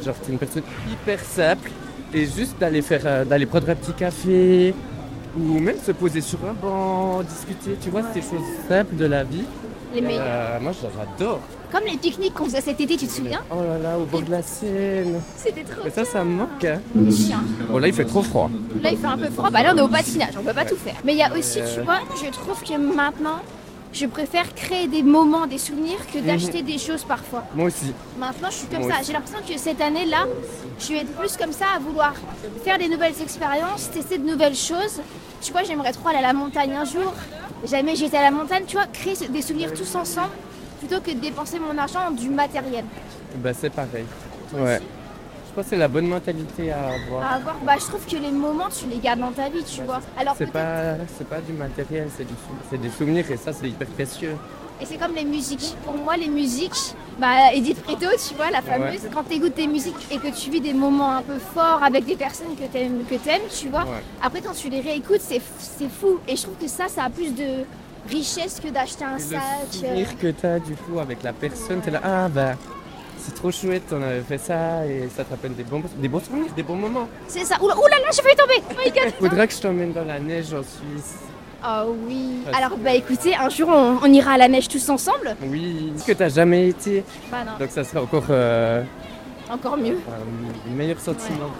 [0.04, 1.70] genre, t'es une personne hyper simple
[2.14, 4.74] et juste d'aller faire, euh, d'aller prendre un petit café
[5.38, 9.24] ou même se poser sur un banc, discuter, tu vois, ces choses simples de la
[9.24, 9.44] vie.
[9.94, 10.22] Les meilleurs.
[10.26, 11.40] Euh, moi, j'adore.
[11.72, 13.40] Comme les pique-niques qu'on faisait cet été, tu te souviens?
[13.50, 15.20] Oh là là, au bord de la Seine.
[15.36, 16.64] C'était trop Mais ça, ça me manque.
[16.64, 16.78] hein.
[17.10, 17.40] chiant.
[17.68, 18.48] Bon, là, il fait trop froid.
[18.82, 19.50] Là, il fait un peu froid.
[19.50, 20.94] Bah là, on est au patinage, on peut pas tout faire.
[21.04, 23.40] Mais il y a aussi, tu vois, je trouve que maintenant,
[23.96, 27.44] je préfère créer des moments, des souvenirs que d'acheter des choses parfois.
[27.54, 27.94] Moi aussi.
[28.18, 29.02] Maintenant, je suis comme Moi ça.
[29.02, 30.26] J'ai l'impression que cette année-là,
[30.78, 32.14] je vais être plus comme ça à vouloir
[32.62, 35.00] faire des nouvelles expériences, tester de nouvelles choses.
[35.40, 37.12] Tu vois, j'aimerais trop aller à la montagne un jour.
[37.64, 40.32] Jamais j'étais à la montagne, tu vois, créer des souvenirs tous ensemble
[40.78, 42.84] plutôt que de dépenser mon argent dans du matériel.
[43.36, 44.04] Bah, c'est pareil.
[44.52, 44.80] Ouais.
[45.56, 47.22] Pense que c'est la bonne mentalité à avoir.
[47.22, 49.80] À avoir, bah, je trouve que les moments, tu les gardes dans ta vie, tu
[49.82, 50.02] vois.
[50.18, 53.88] Alors C'est pas, c'est pas du matériel, c'est du des souvenirs et ça, c'est hyper
[53.88, 54.36] précieux.
[54.78, 55.74] Et c'est comme les musiques.
[55.82, 59.10] Pour moi, les musiques, bah, Edith Preto, tu vois, la fameuse, Ouais.
[59.14, 62.04] quand tu écoutes tes musiques et que tu vis des moments un peu forts avec
[62.04, 64.02] des personnes que tu aimes, que t'aimes, tu vois, Ouais.
[64.22, 66.18] après quand tu les réécoutes, c'est, c'est fou.
[66.28, 67.64] Et je trouve que ça, ça a plus de
[68.10, 69.38] richesse que d'acheter un Et sac.
[69.38, 72.28] le euh, souvenir que tu as du coup avec la personne, tu es là, ah
[72.28, 72.52] bah,
[73.26, 76.20] c'est trop chouette, on avait fait ça et ça te rappelle des bons, des bons
[76.20, 77.08] souvenirs, des bons moments.
[77.26, 77.56] C'est ça.
[77.60, 78.62] Oula, oula là, j'ai failli tomber.
[78.70, 79.12] Oh my god.
[79.18, 81.16] Faudra que je t'emmène dans la neige en Suisse.
[81.66, 82.42] Oh oui.
[82.54, 85.34] Alors, bah écoutez, un jour, on, on ira à la neige tous ensemble.
[85.42, 87.02] Oui, que t'as jamais été.
[87.30, 88.84] Bah non, Donc ça sera encore euh,
[89.50, 89.98] encore mieux.
[90.68, 91.50] un meilleur sentiment.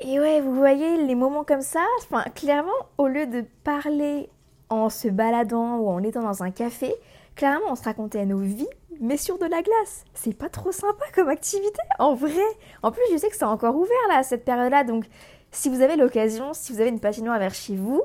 [0.00, 4.30] Et ouais, vous voyez, les moments comme ça, enfin, clairement, au lieu de parler
[4.70, 6.94] en se baladant ou en étant dans un café,
[7.38, 8.66] Clairement, on se racontait nos vies,
[9.00, 10.04] mais sur de la glace.
[10.12, 12.42] C'est pas trop sympa comme activité, en vrai.
[12.82, 14.82] En plus, je sais que c'est encore ouvert là, à cette période-là.
[14.82, 15.04] Donc,
[15.52, 18.02] si vous avez l'occasion, si vous avez une patinoire vers chez vous,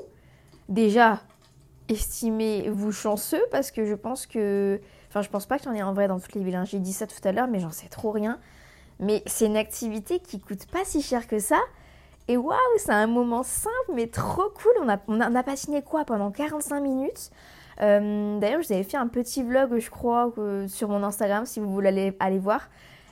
[0.68, 1.20] déjà,
[1.88, 4.80] estimez-vous chanceux parce que je pense que.
[5.08, 6.54] Enfin, je pense pas qu'il y en ait en vrai dans toutes les villes.
[6.54, 6.64] hein.
[6.64, 8.38] J'ai dit ça tout à l'heure, mais j'en sais trop rien.
[9.00, 11.58] Mais c'est une activité qui coûte pas si cher que ça.
[12.28, 14.72] Et waouh, c'est un moment simple mais trop cool.
[14.80, 17.32] On a, on a patiné quoi pendant 45 minutes?
[17.80, 20.32] Euh, D'ailleurs, je vous avais fait un petit vlog, je crois,
[20.68, 22.68] sur mon Instagram si vous voulez aller, aller voir.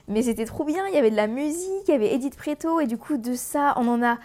[0.09, 2.81] Mais c'était trop bien, il y avait de la musique, il y avait Edith Preto,
[2.81, 4.19] et du coup, de ça, on en a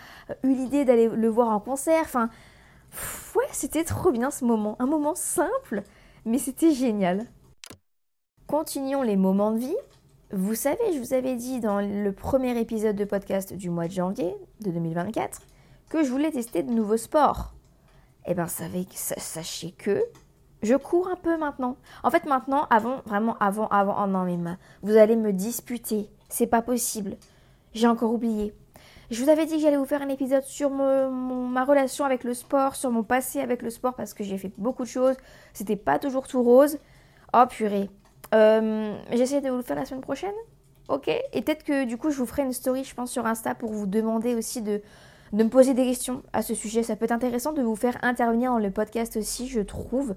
[0.44, 2.02] eu l'idée d'aller le voir en concert.
[2.02, 2.30] Enfin,
[3.36, 4.76] ouais, c'était trop bien ce moment.
[4.80, 5.84] Un moment simple,
[6.26, 7.26] mais c'était génial.
[8.48, 9.76] Continuons les moments de vie.
[10.32, 13.94] Vous savez, je vous avais dit dans le premier épisode de podcast du mois de
[13.94, 15.42] janvier de 2024
[15.90, 17.54] que je voulais tester de nouveaux sports.
[18.26, 20.04] Eh bien, sachez que
[20.64, 21.78] je cours un peu maintenant.
[22.04, 26.10] En fait, maintenant, avant, vraiment avant, avant, oh non, mais ma- vous allez me disputer.
[26.30, 27.16] C'est pas possible.
[27.74, 28.54] J'ai encore oublié.
[29.12, 32.34] Je vous avais dit que j'allais vous faire un épisode sur ma relation avec le
[32.34, 35.16] sport, sur mon passé avec le sport, parce que j'ai fait beaucoup de choses.
[35.54, 36.78] C'était pas toujours tout rose.
[37.34, 37.90] Oh purée.
[38.34, 40.34] Euh, J'essaie de vous le faire la semaine prochaine.
[40.90, 41.08] Ok.
[41.08, 43.72] Et peut-être que du coup, je vous ferai une story, je pense, sur Insta pour
[43.72, 44.82] vous demander aussi de
[45.34, 46.84] me poser des questions à ce sujet.
[46.84, 50.16] Ça peut être intéressant de vous faire intervenir dans le podcast aussi, je trouve.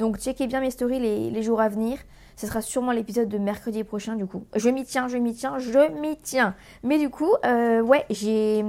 [0.00, 1.98] Donc, checkez bien mes stories les, les jours à venir.
[2.34, 4.46] Ce sera sûrement l'épisode de mercredi prochain, du coup.
[4.56, 6.54] Je m'y tiens, je m'y tiens, je m'y tiens.
[6.82, 8.64] Mais du coup, euh, ouais, j'ai.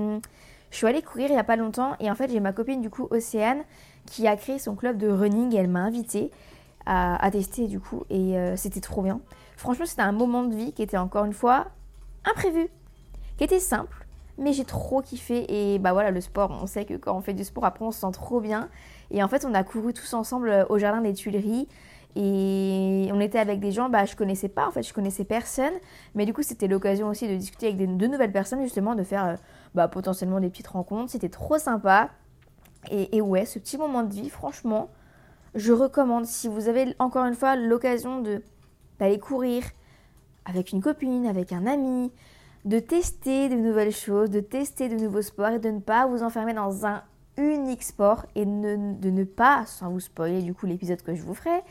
[0.72, 2.82] Je suis allée courir il n'y a pas longtemps et en fait, j'ai ma copine,
[2.82, 3.64] du coup, Océane,
[4.06, 6.32] qui a créé son club de running et elle m'a invitée
[6.86, 9.22] à, tester, du coup, et euh, c'était trop bien.
[9.56, 11.68] Franchement, c'était un moment de vie qui était encore une fois
[12.26, 12.68] imprévu,
[13.38, 14.06] qui était simple,
[14.38, 15.46] mais j'ai trop kiffé.
[15.48, 17.92] Et bah voilà, le sport, on sait que quand on fait du sport, après, on
[17.92, 18.68] se sent trop bien.
[19.12, 21.68] Et en fait, on a couru tous ensemble euh, au jardin des Tuileries.
[22.16, 25.74] Et on était avec des gens, bah, je connaissais pas, en fait, je connaissais personne.
[26.16, 29.26] Mais du coup, c'était l'occasion aussi de discuter avec de nouvelles personnes, justement, de faire
[29.26, 29.36] euh,
[29.76, 31.12] bah, potentiellement des petites rencontres.
[31.12, 32.10] C'était trop sympa.
[32.90, 34.90] Et, et ouais, ce petit moment de vie, franchement,
[35.56, 36.26] je recommande.
[36.26, 38.24] Si vous avez encore une fois l'occasion
[39.00, 39.64] d'aller courir
[40.46, 42.12] avec une copine, avec un ami,
[42.66, 46.24] de tester de nouvelles choses, de tester de nouveaux sports et de ne pas vous
[46.24, 47.04] enfermer dans un
[47.38, 51.22] unique sport et ne- de ne pas, sans vous spoiler du coup l'épisode que je
[51.22, 51.62] vous ferai,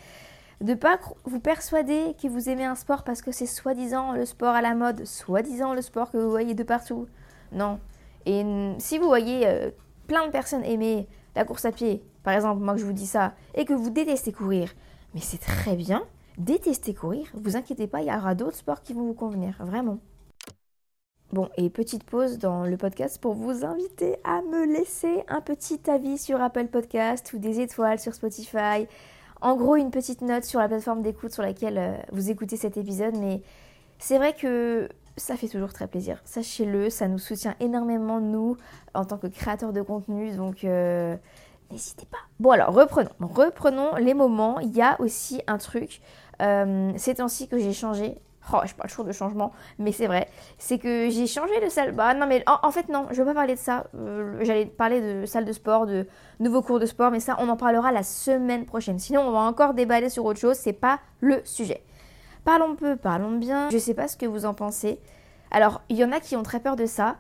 [0.61, 4.27] de pas cro- vous persuader que vous aimez un sport parce que c'est soi-disant le
[4.27, 7.07] sport à la mode, soi-disant le sport que vous voyez de partout.
[7.53, 7.79] Non.
[8.27, 8.45] Et
[8.79, 9.71] si vous voyez euh,
[10.07, 13.07] plein de personnes aimer la course à pied, par exemple, moi que je vous dis
[13.07, 14.71] ça, et que vous détestez courir,
[15.15, 16.03] mais c'est très bien,
[16.37, 19.99] détestez courir, vous inquiétez pas, il y aura d'autres sports qui vont vous convenir, vraiment.
[21.33, 25.79] Bon, et petite pause dans le podcast pour vous inviter à me laisser un petit
[25.89, 28.89] avis sur Apple Podcast ou des étoiles sur Spotify.
[29.41, 32.77] En gros, une petite note sur la plateforme d'écoute sur laquelle euh, vous écoutez cet
[32.77, 33.15] épisode.
[33.17, 33.43] Mais
[34.01, 36.21] c'est vrai que ça fait toujours très plaisir.
[36.25, 38.57] Sachez-le, ça nous soutient énormément, nous,
[38.95, 40.33] en tant que créateurs de contenu.
[40.33, 41.17] Donc, euh,
[41.71, 42.19] n'hésitez pas.
[42.41, 43.11] Bon, alors, reprenons.
[43.21, 44.59] Reprenons les moments.
[44.59, 46.01] Il y a aussi un truc,
[46.43, 48.19] euh, ces temps-ci que j'ai changé.
[48.53, 50.29] Oh, je parle toujours de changement, mais c'est vrai.
[50.59, 51.93] C'est que j'ai changé de salle.
[51.93, 53.87] Bah non, mais en, fait, non, je veux pas parler de ça.
[53.95, 56.07] Euh, J'allais parler de salle de sport, de
[56.41, 58.99] nouveaux cours de sport, mais ça, on en parlera la semaine prochaine.
[58.99, 60.57] Sinon, on va encore déballer sur autre chose.
[60.57, 61.85] C'est pas le sujet.
[62.45, 63.69] Parlons peu, parlons bien.
[63.71, 65.01] Je sais pas ce que vous en pensez.
[65.51, 67.17] Alors, il y en a qui ont très peur de ça.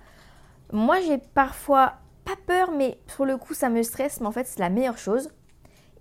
[0.72, 4.20] Moi, j'ai parfois pas peur, mais sur le coup, ça me stresse.
[4.20, 5.30] Mais en fait, c'est la meilleure chose.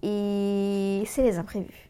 [0.02, 1.89] Et c'est les imprévus.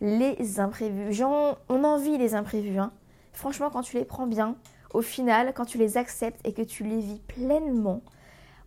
[0.00, 1.12] Les imprévus.
[1.12, 2.78] Genre, on en vit les imprévus.
[2.78, 2.92] Hein.
[3.32, 4.56] Franchement, quand tu les prends bien,
[4.94, 8.02] au final, quand tu les acceptes et que tu les vis pleinement,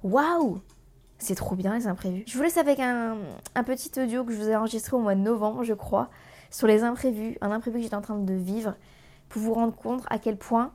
[0.04, 0.62] waouh
[1.18, 2.24] C'est trop bien les imprévus.
[2.28, 3.18] Je vous laisse avec un,
[3.56, 6.10] un petit audio que je vous ai enregistré au mois de novembre, je crois,
[6.50, 7.38] sur les imprévus.
[7.42, 8.76] Un imprévu que j'étais en train de vivre
[9.30, 10.72] pour vous rendre compte à quel point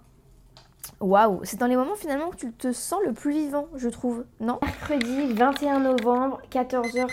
[1.01, 4.25] Waouh, c'est dans les moments finalement que tu te sens le plus vivant, je trouve.
[4.41, 4.59] Non?
[4.63, 7.09] Mercredi 21 novembre, 14h.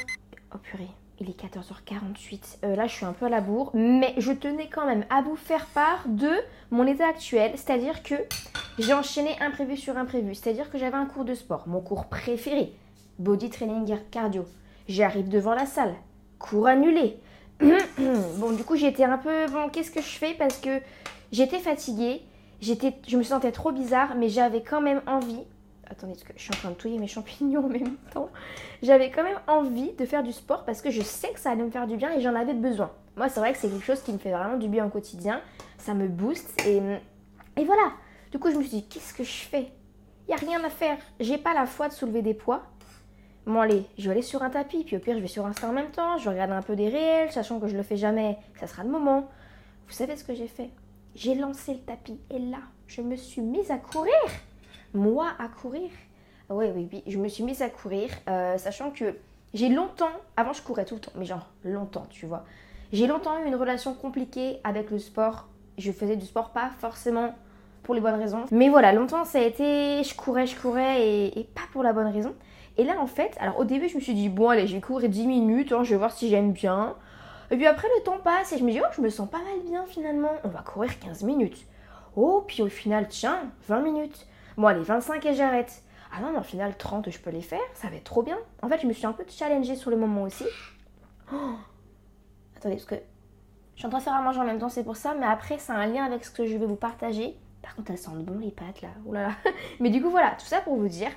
[0.53, 0.89] Oh purée,
[1.23, 2.57] il est 14h48.
[2.63, 3.71] Euh, là, je suis un peu à la bourre.
[3.73, 6.31] Mais je tenais quand même à vous faire part de
[6.71, 7.51] mon état actuel.
[7.55, 8.15] C'est-à-dire que
[8.79, 10.35] j'ai enchaîné imprévu sur imprévu.
[10.35, 12.73] C'est-à-dire que j'avais un cours de sport, mon cours préféré.
[13.19, 14.45] Body training cardio.
[14.87, 15.95] J'arrive devant la salle.
[16.39, 17.17] Cours annulé.
[17.59, 19.47] bon, du coup, j'étais un peu.
[19.47, 20.33] Bon, qu'est-ce que je fais?
[20.33, 20.81] Parce que
[21.31, 22.21] j'étais fatiguée.
[22.61, 25.43] Je me sentais trop bizarre, mais j'avais quand même envie.
[25.93, 28.29] Attendez, que je suis en train de touiller mes champignons en même temps.
[28.81, 31.63] J'avais quand même envie de faire du sport parce que je sais que ça allait
[31.63, 32.91] me faire du bien et j'en avais besoin.
[33.15, 35.41] Moi, c'est vrai que c'est quelque chose qui me fait vraiment du bien au quotidien.
[35.77, 36.81] Ça me booste et,
[37.57, 37.91] et voilà.
[38.31, 39.71] Du coup, je me suis dit, qu'est-ce que je fais?
[40.27, 40.97] Il n'y a rien à faire.
[41.19, 42.63] J'ai pas la foi de soulever des poids.
[43.45, 45.67] Bon allez, je vais aller sur un tapis, puis au pire je vais sur Insta
[45.67, 47.97] en même temps, je vais regarder un peu des réels, sachant que je le fais
[47.97, 49.29] jamais, ça sera le moment.
[49.87, 50.69] Vous savez ce que j'ai fait?
[51.13, 54.13] J'ai lancé le tapis et là, je me suis mise à courir.
[54.93, 55.89] Moi à courir
[56.49, 59.17] Oui, oui, oui, je me suis mise à courir, euh, sachant que
[59.53, 62.43] j'ai longtemps, avant je courais tout le temps, mais genre longtemps, tu vois.
[62.91, 65.47] J'ai longtemps eu une relation compliquée avec le sport.
[65.77, 67.33] Je faisais du sport pas forcément
[67.81, 68.45] pour les bonnes raisons.
[68.51, 71.93] Mais voilà, longtemps ça a été, je courais, je courais et, et pas pour la
[71.93, 72.35] bonne raison.
[72.77, 74.81] Et là, en fait, alors au début, je me suis dit, bon, allez, je vais
[74.81, 76.95] courir 10 minutes, hein, je vais voir si j'aime bien.
[77.51, 79.37] Et puis après, le temps passe et je me dis, oh, je me sens pas
[79.37, 80.31] mal bien finalement.
[80.43, 81.65] On va courir 15 minutes.
[82.15, 84.27] Oh, puis au final, tiens, 20 minutes.
[84.57, 85.83] Bon, allez, 25 et j'arrête.
[86.15, 88.37] Ah non, mais au final, 30, je peux les faire, ça va être trop bien.
[88.61, 90.45] En fait, je me suis un peu challengée sur le moment aussi.
[91.33, 91.55] Oh
[92.55, 92.95] Attendez, parce que
[93.73, 95.25] je suis en train de faire à manger en même temps, c'est pour ça, mais
[95.25, 97.35] après, c'est un lien avec ce que je vais vous partager.
[97.63, 98.89] Par contre, elles sentent bon les pâtes là.
[99.07, 99.33] Oh là là.
[99.79, 101.09] Mais du coup, voilà, tout ça pour vous dire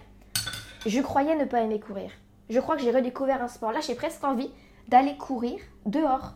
[0.87, 2.13] je croyais ne pas aimer courir.
[2.49, 3.73] Je crois que j'ai redécouvert un sport.
[3.73, 4.51] Là, j'ai presque envie
[4.87, 6.35] d'aller courir dehors.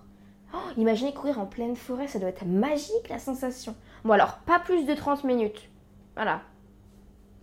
[0.52, 3.76] Oh, imaginez courir en pleine forêt, ça doit être magique la sensation.
[4.04, 5.70] Bon alors, pas plus de 30 minutes.
[6.16, 6.40] Voilà.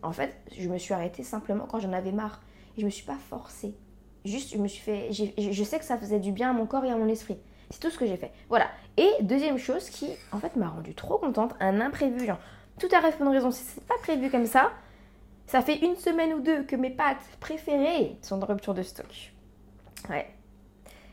[0.08, 2.42] En fait, je me suis arrêtée simplement quand j'en avais marre.
[2.78, 3.76] Et je me suis pas forcée.
[4.24, 5.10] Juste, je me suis fait.
[5.12, 7.38] Je sais que ça faisait du bien à mon corps et à mon esprit.
[7.70, 8.32] C'est tout ce que j'ai fait.
[8.48, 8.68] Voilà.
[8.96, 12.26] Et deuxième chose qui, en fait, m'a rendue trop contente, un imprévu.
[12.26, 12.40] Genre,
[12.80, 13.52] tout à fait bonne raison.
[13.52, 14.72] Si c'est pas prévu comme ça,
[15.46, 19.34] ça fait une semaine ou deux que mes pâtes préférées sont en rupture de stock.
[20.10, 20.28] Ouais.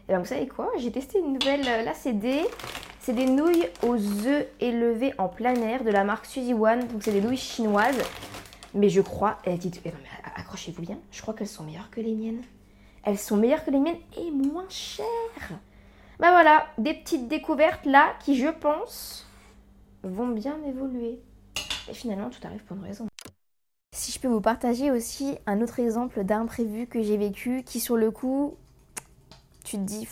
[0.04, 0.70] Et bien vous savez quoi?
[0.78, 1.66] J'ai testé une nouvelle.
[1.66, 2.42] Euh, là, c'est des,
[3.00, 6.87] c'est des nouilles aux œufs élevés en plein air de la marque Suzy One.
[6.87, 8.00] Donc, c'est des nouilles chinoises.
[8.75, 9.39] Mais je crois.
[9.45, 9.93] Eh, dites, eh,
[10.35, 10.99] accrochez-vous bien.
[11.13, 12.43] Je crois qu'elles sont meilleures que les miennes.
[13.05, 15.07] Elles sont meilleures que les miennes et moins chères.
[16.19, 19.27] Ben voilà, des petites découvertes là qui, je pense,
[20.03, 21.21] vont bien évoluer.
[21.89, 23.07] Et finalement, tout arrive pour une raison.
[23.95, 27.97] Si je peux vous partager aussi un autre exemple d'imprévu que j'ai vécu qui sur
[27.97, 28.57] le coup,
[29.65, 30.09] tu te dis,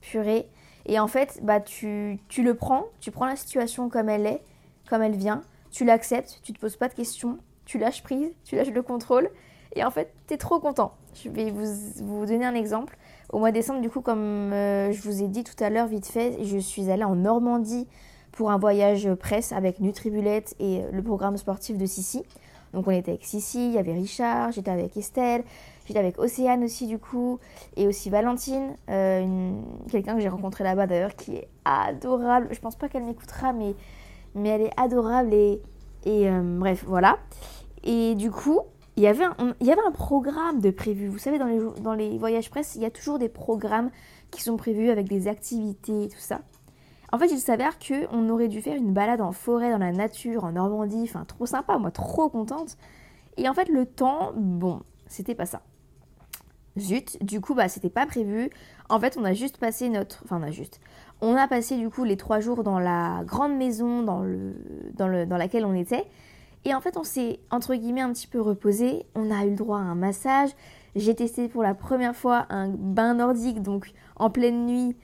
[0.00, 0.48] purée.
[0.86, 4.42] Et en fait, bah, tu, tu, le prends, tu prends la situation comme elle est,
[4.88, 8.56] comme elle vient, tu l'acceptes, tu te poses pas de questions, tu lâches prise, tu
[8.56, 9.30] lâches le contrôle.
[9.76, 10.94] Et en fait, tu es trop content.
[11.22, 11.66] Je vais vous,
[12.02, 12.96] vous, donner un exemple.
[13.30, 15.86] Au mois de décembre, du coup, comme euh, je vous ai dit tout à l'heure,
[15.86, 17.86] vite fait, je suis allée en Normandie
[18.32, 22.24] pour un voyage presse avec Nutribulette et le programme sportif de Sissi.
[22.72, 25.42] Donc on était avec Sissi, il y avait Richard, j'étais avec Estelle,
[25.86, 27.38] j'étais avec Océane aussi du coup,
[27.76, 29.52] et aussi Valentine, euh,
[29.90, 32.48] quelqu'un que j'ai rencontré là-bas d'ailleurs qui est adorable.
[32.50, 33.74] Je pense pas qu'elle m'écoutera, mais,
[34.34, 35.62] mais elle est adorable et,
[36.04, 37.18] et euh, bref, voilà.
[37.84, 38.60] Et du coup,
[38.96, 41.06] il y, avait un, programme de prévu.
[41.06, 43.90] Vous savez, dans les, dans les voyages presse, il y a toujours des programmes
[44.32, 46.40] qui sont prévus avec des activités et tout ça.
[47.12, 50.44] En fait, il s'avère qu'on aurait dû faire une balade en forêt, dans la nature,
[50.44, 52.76] en Normandie, enfin trop sympa, moi trop contente.
[53.36, 55.62] Et en fait, le temps, bon, c'était pas ça.
[56.76, 58.50] Zut, du coup, bah c'était pas prévu.
[58.88, 60.22] En fait, on a juste passé notre.
[60.24, 60.80] Enfin, on a juste.
[61.20, 64.54] On a passé du coup les trois jours dans la grande maison dans, le,
[64.94, 66.06] dans, le, dans laquelle on était.
[66.64, 69.06] Et en fait, on s'est entre guillemets un petit peu reposé.
[69.14, 70.50] On a eu le droit à un massage.
[70.94, 74.96] J'ai testé pour la première fois un bain nordique, donc en pleine nuit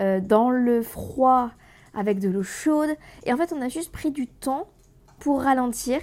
[0.00, 1.50] euh, dans le froid
[1.94, 2.90] avec de l'eau chaude.
[3.24, 4.68] Et en fait, on a juste pris du temps
[5.18, 6.00] pour ralentir.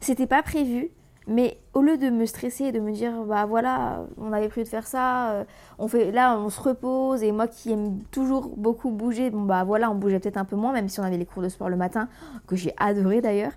[0.00, 0.90] C'était pas prévu,
[1.26, 4.64] mais au lieu de me stresser et de me dire bah voilà, on avait prévu
[4.64, 5.44] de faire ça, euh,
[5.78, 9.64] on fait là on se repose et moi qui aime toujours beaucoup bouger, bon bah
[9.64, 11.68] voilà, on bougeait peut-être un peu moins même si on avait les cours de sport
[11.68, 12.08] le matin
[12.46, 13.52] que j'ai adoré d'ailleurs.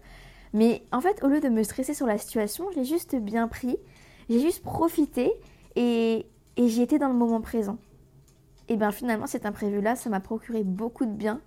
[0.54, 3.48] Mais en fait, au lieu de me stresser sur la situation, je l'ai juste bien
[3.48, 3.78] pris,
[4.30, 5.32] j'ai juste profité
[5.76, 7.78] et, et j'ai été dans le moment présent
[8.70, 11.42] et bien finalement cet imprévu-là, ça m'a procuré beaucoup de bien.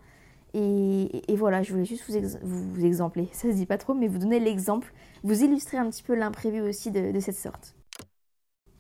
[0.59, 2.05] Et, voilà, je voulais juste
[2.42, 4.90] vous, vous, exempler, ça se dit pas trop, mais vous donner l'exemple,
[5.23, 7.75] vous illustrer un petit peu l'imprévu aussi de, de, cette sorte.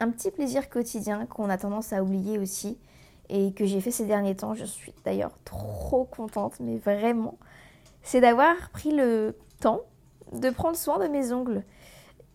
[0.00, 2.78] Un petit plaisir quotidien qu'on a tendance à oublier aussi,
[3.28, 7.36] et que j'ai fait ces derniers temps, je suis d'ailleurs trop contente, mais vraiment,
[8.02, 9.82] c'est d'avoir pris le temps
[10.32, 11.62] de prendre soin de mes ongles.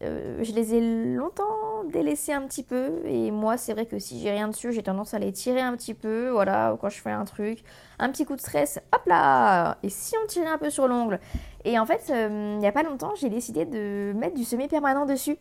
[0.04, 3.02] Euh, je les ai longtemps délaissés un petit peu.
[3.06, 5.76] Et moi, c'est vrai que si j'ai rien dessus, j'ai tendance à les tirer un
[5.76, 6.30] petit peu.
[6.30, 7.64] Voilà, quand je fais un truc,
[8.00, 11.20] un petit coup de stress, hop là Et si on tirait un peu sur l'ongle?
[11.66, 15.06] Et en fait, euh, il n'y a pas longtemps, j'ai décidé de mettre du semi-permanent
[15.06, 15.38] dessus.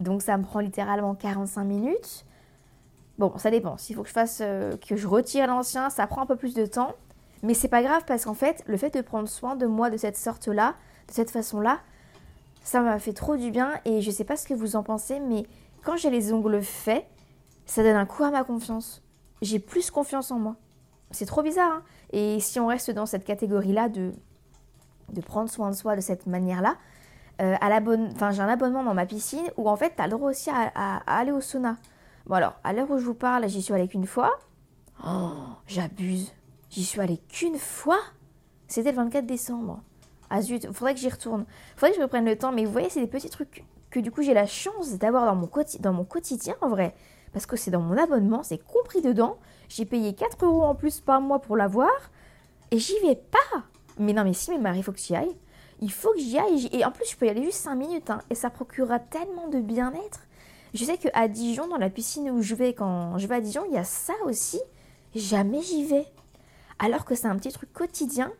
[0.00, 2.24] Donc ça me prend littéralement 45 minutes.
[3.18, 3.76] Bon, ça dépend.
[3.76, 6.54] S'il faut que je fasse, euh, que je retire l'ancien, ça prend un peu plus
[6.54, 6.94] de temps.
[7.42, 9.96] Mais c'est pas grave parce qu'en fait, le fait de prendre soin de moi de
[9.96, 10.74] cette sorte-là,
[11.08, 11.80] de cette façon-là,
[12.68, 15.20] ça m'a fait trop du bien et je sais pas ce que vous en pensez,
[15.20, 15.46] mais
[15.82, 17.06] quand j'ai les ongles faits,
[17.64, 19.02] ça donne un coup à ma confiance.
[19.40, 20.56] J'ai plus confiance en moi.
[21.10, 21.72] C'est trop bizarre.
[21.76, 24.12] Hein et si on reste dans cette catégorie-là de,
[25.14, 26.76] de prendre soin de soi de cette manière-là,
[27.40, 30.50] euh, j'ai un abonnement dans ma piscine où en fait, tu as le droit aussi
[30.50, 31.76] à, à- à aller au sauna.
[32.26, 34.32] Bon alors, à l'heure où je vous parle, j'y suis allée qu'une fois.
[35.06, 35.30] Oh,
[35.66, 36.32] j'abuse.
[36.68, 38.00] J'y suis allée qu'une fois.
[38.66, 39.80] C'était le 24 décembre.
[40.30, 41.46] Ah zut, faudrait que j'y retourne.
[41.76, 44.10] Faudrait que je reprenne le temps, mais vous voyez, c'est des petits trucs que du
[44.10, 46.94] coup j'ai la chance d'avoir dans, mon quotidien en vrai.
[47.32, 49.38] Parce que c'est dans mon abonnement, c'est compris dedans.
[49.68, 51.90] J'ai payé 4 euros en plus par mois pour l'avoir.
[52.70, 53.64] Et j'y vais pas.
[53.98, 55.36] Mais non, mais si, mais Marie, il faut que j'y aille.
[55.80, 56.68] Il faut que j'y aille.
[56.72, 58.10] Et en plus, je peux y aller juste 5 minutes.
[58.10, 60.20] hein, et ça procurera tellement de bien-être.
[60.74, 63.64] Je sais qu'à Dijon, dans la piscine où je vais quand je vais à Dijon,
[63.68, 64.60] il y a ça aussi.
[65.14, 66.06] Jamais j'y vais.
[66.78, 68.30] Alors que c'est un petit truc quotidien.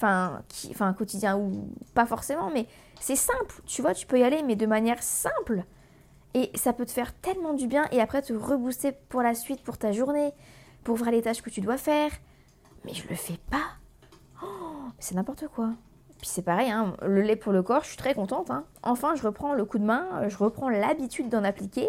[0.00, 2.68] Enfin, enfin, quotidien ou pas forcément, mais
[3.00, 3.60] c'est simple.
[3.66, 5.64] Tu vois, tu peux y aller, mais de manière simple.
[6.34, 9.64] Et ça peut te faire tellement du bien et après te rebooster pour la suite,
[9.64, 10.32] pour ta journée,
[10.84, 12.12] pour faire les tâches que tu dois faire.
[12.84, 13.72] Mais je le fais pas.
[14.40, 14.46] Oh,
[15.00, 15.70] c'est n'importe quoi.
[16.18, 18.50] Puis c'est pareil, hein, le lait pour le corps, je suis très contente.
[18.50, 18.64] hein.
[18.84, 21.88] Enfin, je reprends le coup de main, je reprends l'habitude d'en appliquer.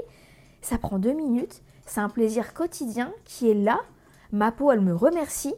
[0.62, 1.62] Ça prend deux minutes.
[1.86, 3.80] C'est un plaisir quotidien qui est là.
[4.32, 5.54] Ma peau, elle me remercie.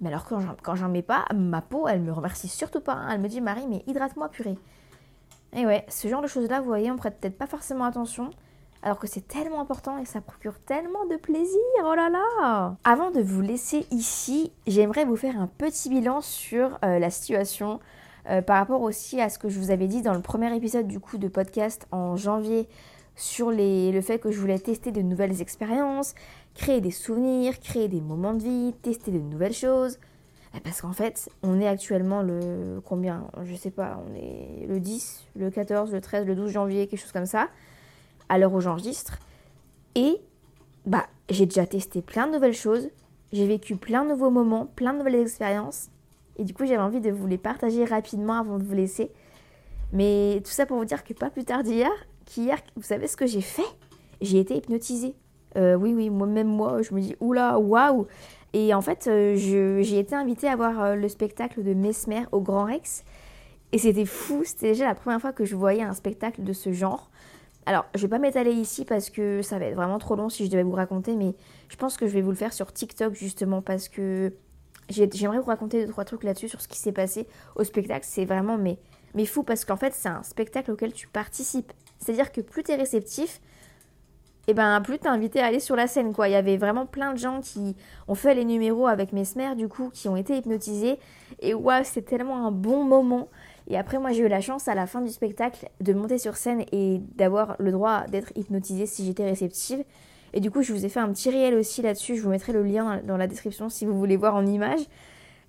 [0.00, 2.92] Mais alors quand j'en, quand j'en mets pas, ma peau, elle me remercie surtout pas.
[2.92, 3.08] hein.
[3.12, 4.58] Elle me dit, Marie, mais hydrate-moi purée.
[5.52, 8.30] Et ouais, ce genre de choses-là, vous voyez, on prête peut-être pas forcément attention.
[8.82, 13.10] Alors que c'est tellement important et ça procure tellement de plaisir, oh là là Avant
[13.10, 17.80] de vous laisser ici, j'aimerais vous faire un petit bilan sur euh, la situation
[18.28, 20.86] euh, par rapport aussi à ce que je vous avais dit dans le premier épisode
[20.86, 22.68] du coup de podcast en janvier
[23.16, 26.14] sur le fait que je voulais tester de nouvelles expériences,
[26.56, 29.98] créer des souvenirs, créer des moments de vie, tester de nouvelles choses.
[30.54, 33.28] Eh, Parce qu'en fait, on est actuellement le combien?
[33.44, 37.00] Je sais pas, on est le 10, le 14, le 13, le 12 janvier, quelque
[37.00, 37.48] chose comme ça,
[38.28, 39.18] à l'heure où j'enregistre.
[39.94, 40.16] Et
[40.86, 42.88] bah, j'ai déjà testé plein de nouvelles choses,
[43.32, 45.88] j'ai vécu plein de nouveaux moments, plein de nouvelles expériences.
[46.38, 49.10] Et du coup, j'avais envie de vous les partager rapidement avant de vous laisser.
[49.92, 51.90] Mais tout ça pour vous dire que pas plus tard d'hier,
[52.24, 53.62] qu'hier, vous savez ce que j'ai fait?
[54.20, 55.14] J'ai été hypnotisée.
[55.56, 58.06] Euh, oui, oui, moi-même moi, je me dis, oula, waouh
[58.52, 62.40] Et en fait, euh, j'ai été invitée à voir euh, le spectacle de Mesmer au
[62.40, 63.04] Grand Rex.
[63.72, 66.72] Et c'était fou, c'était déjà la première fois que je voyais un spectacle de ce
[66.72, 67.10] genre.
[67.66, 70.46] Alors, je vais pas m'étaler ici parce que ça va être vraiment trop long si
[70.46, 71.34] je devais vous raconter, mais
[71.68, 74.32] je pense que je vais vous le faire sur TikTok justement parce que
[74.88, 77.26] j'ai- j'aimerais vous raconter deux trois trucs là-dessus sur ce qui s'est passé
[77.56, 78.06] au spectacle.
[78.08, 78.78] C'est vraiment mais
[79.14, 81.72] mais fou parce qu'en fait c'est un spectacle auquel tu participes.
[81.98, 83.40] C'est-à-dire que plus tu es réceptif,
[84.48, 86.28] et ben plus t'es invité à aller sur la scène quoi.
[86.28, 87.76] Il y avait vraiment plein de gens qui
[88.08, 90.98] ont fait les numéros avec Mesmer du coup, qui ont été hypnotisés
[91.40, 93.28] et waouh c'était tellement un bon moment.
[93.68, 96.36] Et après moi j'ai eu la chance à la fin du spectacle de monter sur
[96.36, 99.84] scène et d'avoir le droit d'être hypnotisée si j'étais réceptive.
[100.32, 102.16] Et du coup je vous ai fait un petit réel aussi là-dessus.
[102.16, 104.80] Je vous mettrai le lien dans la description si vous voulez voir en image.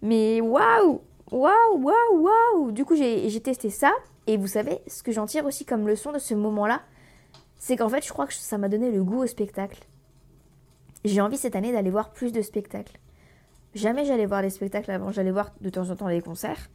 [0.01, 3.91] Mais waouh Waouh, waouh, waouh Du coup, j'ai testé ça.
[4.27, 6.81] Et vous savez, ce que j'en tire aussi comme leçon de ce moment-là,
[7.59, 9.83] c'est qu'en fait, je crois que ça m'a donné le goût au spectacle.
[11.05, 12.99] J'ai envie cette année d'aller voir plus de spectacles.
[13.75, 16.69] Jamais j'allais voir des spectacles avant, j'allais voir de temps en temps des concerts.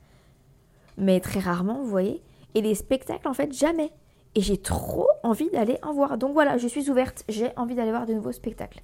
[0.97, 2.22] Mais très rarement, vous voyez.
[2.55, 3.91] Et les spectacles, en fait, jamais.
[4.35, 6.16] Et j'ai trop envie d'aller en voir.
[6.18, 8.80] Donc voilà, je suis ouverte, j'ai envie d'aller voir de nouveaux spectacles.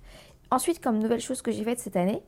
[0.51, 2.23] Ensuite, comme nouvelle chose que j'ai faite cette année,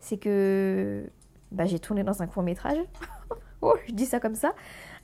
[0.00, 1.04] c'est que
[1.52, 2.78] bah, j'ai tourné dans un court métrage.
[3.62, 4.54] oh, je dis ça comme ça.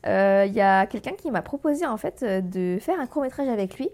[0.07, 3.23] Euh, Il y a quelqu'un qui m'a proposé en fait euh, de faire un court
[3.23, 3.89] métrage avec lui.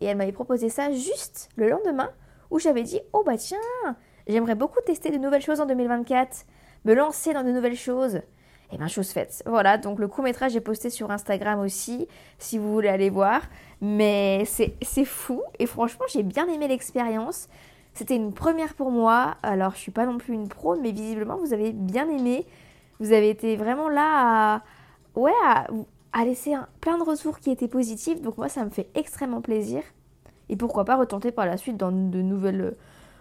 [0.00, 2.10] Et elle m'avait proposé ça juste le lendemain
[2.50, 3.58] où j'avais dit Oh bah tiens,
[4.26, 6.44] j'aimerais beaucoup tester de nouvelles choses en 2024,
[6.84, 8.20] me lancer dans de nouvelles choses.
[8.72, 9.42] Et bien, chose faite.
[9.46, 12.08] Voilà, donc le court métrage est posté sur Instagram aussi,
[12.38, 13.42] si vous voulez aller voir.
[13.80, 17.48] Mais c'est fou, et franchement, j'ai bien aimé l'expérience.
[17.94, 19.36] C'était une première pour moi.
[19.42, 22.44] Alors, je suis pas non plus une pro, mais visiblement, vous avez bien aimé.
[22.98, 24.62] Vous avez été vraiment là à,
[25.16, 25.66] ouais, à,
[26.12, 28.20] à laisser un- plein de retours qui étaient positifs.
[28.22, 29.82] Donc, moi, ça me fait extrêmement plaisir.
[30.48, 32.70] Et pourquoi pas retenter par la suite dans de nouvelles, euh,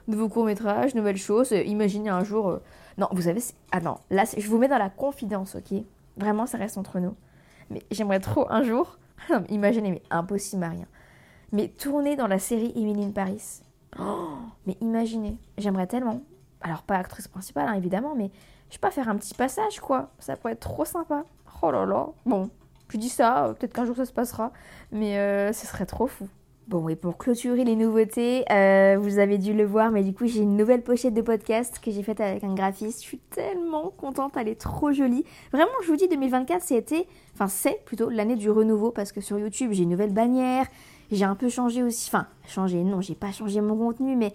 [0.08, 1.52] nouveaux courts-métrages, nouvelles choses.
[1.54, 2.50] Euh, Imaginez un jour.
[2.50, 2.60] euh,
[2.98, 3.41] Non, vous savez.
[3.72, 5.80] Ah non, là, je vous mets dans la confidence, ok?
[6.18, 7.16] Vraiment, ça reste entre nous.
[7.72, 8.98] Mais j'aimerais trop un jour.
[9.30, 10.86] Non, mais imaginez, mais impossible, Marien.
[11.52, 13.62] Mais tourner dans la série Emily in Paris.
[14.68, 16.22] Mais imaginez, j'aimerais tellement.
[16.62, 18.30] Alors, pas actrice principale, hein, évidemment, mais
[18.70, 20.10] je sais pas, faire un petit passage, quoi.
[20.20, 21.24] Ça pourrait être trop sympa.
[21.62, 22.08] Oh là là.
[22.26, 22.49] Bon,
[22.89, 24.51] je dis ça, euh, peut-être qu'un jour ça se passera,
[24.91, 26.28] mais euh, ce serait trop fou.
[26.68, 30.26] Bon, et pour clôturer les nouveautés, euh, vous avez dû le voir, mais du coup,
[30.26, 33.01] j'ai une nouvelle pochette de podcast que j'ai faite avec un graphiste.
[33.03, 35.24] Je suis tellement contente, elle est trop jolie.
[35.51, 39.38] Vraiment, je vous dis, 2024, c'était, enfin, c'est plutôt l'année du renouveau parce que sur
[39.38, 40.66] YouTube, j'ai une nouvelle bannière.
[41.12, 44.34] J'ai un peu changé aussi, enfin, changé, non, j'ai pas changé mon contenu, mais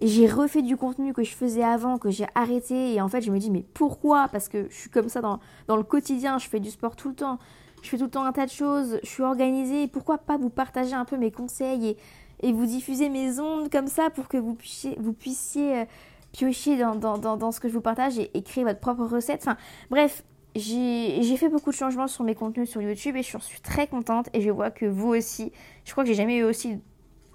[0.00, 2.94] j'ai refait du contenu que je faisais avant, que j'ai arrêté.
[2.94, 4.28] Et en fait, je me dis, mais pourquoi?
[4.28, 7.08] Parce que je suis comme ça dans, dans le quotidien, je fais du sport tout
[7.08, 7.38] le temps.
[7.82, 10.50] je fais tout le temps un tas de choses, je suis organisée, pourquoi pas vous
[10.50, 11.96] partager un peu mes conseils et,
[12.40, 15.84] et vous diffuser mes ondes comme ça pour que vous puissiez, vous puissiez euh,
[16.32, 19.04] piocher dans, dans, dans, dans, ce que je vous partage et, et, créer votre propre
[19.04, 19.40] recette.
[19.42, 19.56] Enfin,
[19.90, 20.24] bref,
[20.54, 24.28] j'ai fait beaucoup de changements sur mes contenus sur YouTube et je suis très contente
[24.32, 25.52] et je vois que vous aussi,
[25.84, 26.80] je crois que j'ai jamais eu aussi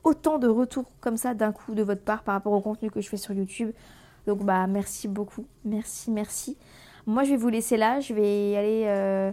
[0.04, 3.02] autant de retours comme ça d'un coup de votre part par rapport au contenu que
[3.02, 3.72] je fais sur YouTube.
[4.28, 6.58] Donc bah merci beaucoup, merci, merci.
[7.06, 9.32] Moi je vais vous laisser là, je vais aller euh,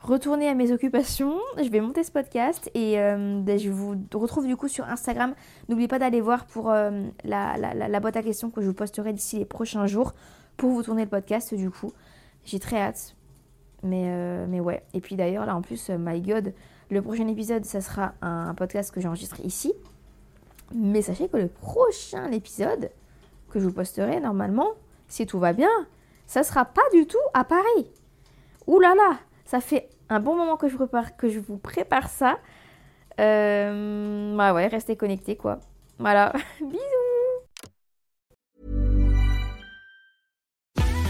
[0.00, 4.46] retourner à mes occupations, je vais monter ce podcast et euh, ben, je vous retrouve
[4.46, 5.34] du coup sur Instagram.
[5.68, 8.74] N'oubliez pas d'aller voir pour euh, la, la, la, boîte à questions que je vous
[8.74, 10.14] posterai d'ici les prochains jours
[10.56, 11.92] pour vous tourner le podcast du coup.
[12.44, 13.14] J'ai très hâte.
[13.84, 14.82] Mais, mais ouais.
[14.92, 16.52] Et puis d'ailleurs là en plus, my god,
[16.90, 19.72] le prochain épisode ça sera un podcast que j'enregistre ici.
[20.74, 22.90] Mais sachez que le prochain épisode
[23.50, 24.70] que je vous posterai normalement,
[25.08, 25.70] si tout va bien,
[26.26, 27.90] ça sera pas du tout à Paris.
[28.66, 32.08] Ouh là là, ça fait un bon moment que je, prépare, que je vous prépare
[32.08, 32.38] ça.
[33.18, 35.60] Euh, bah ouais, restez connectés quoi.
[35.98, 37.07] Voilà, bisous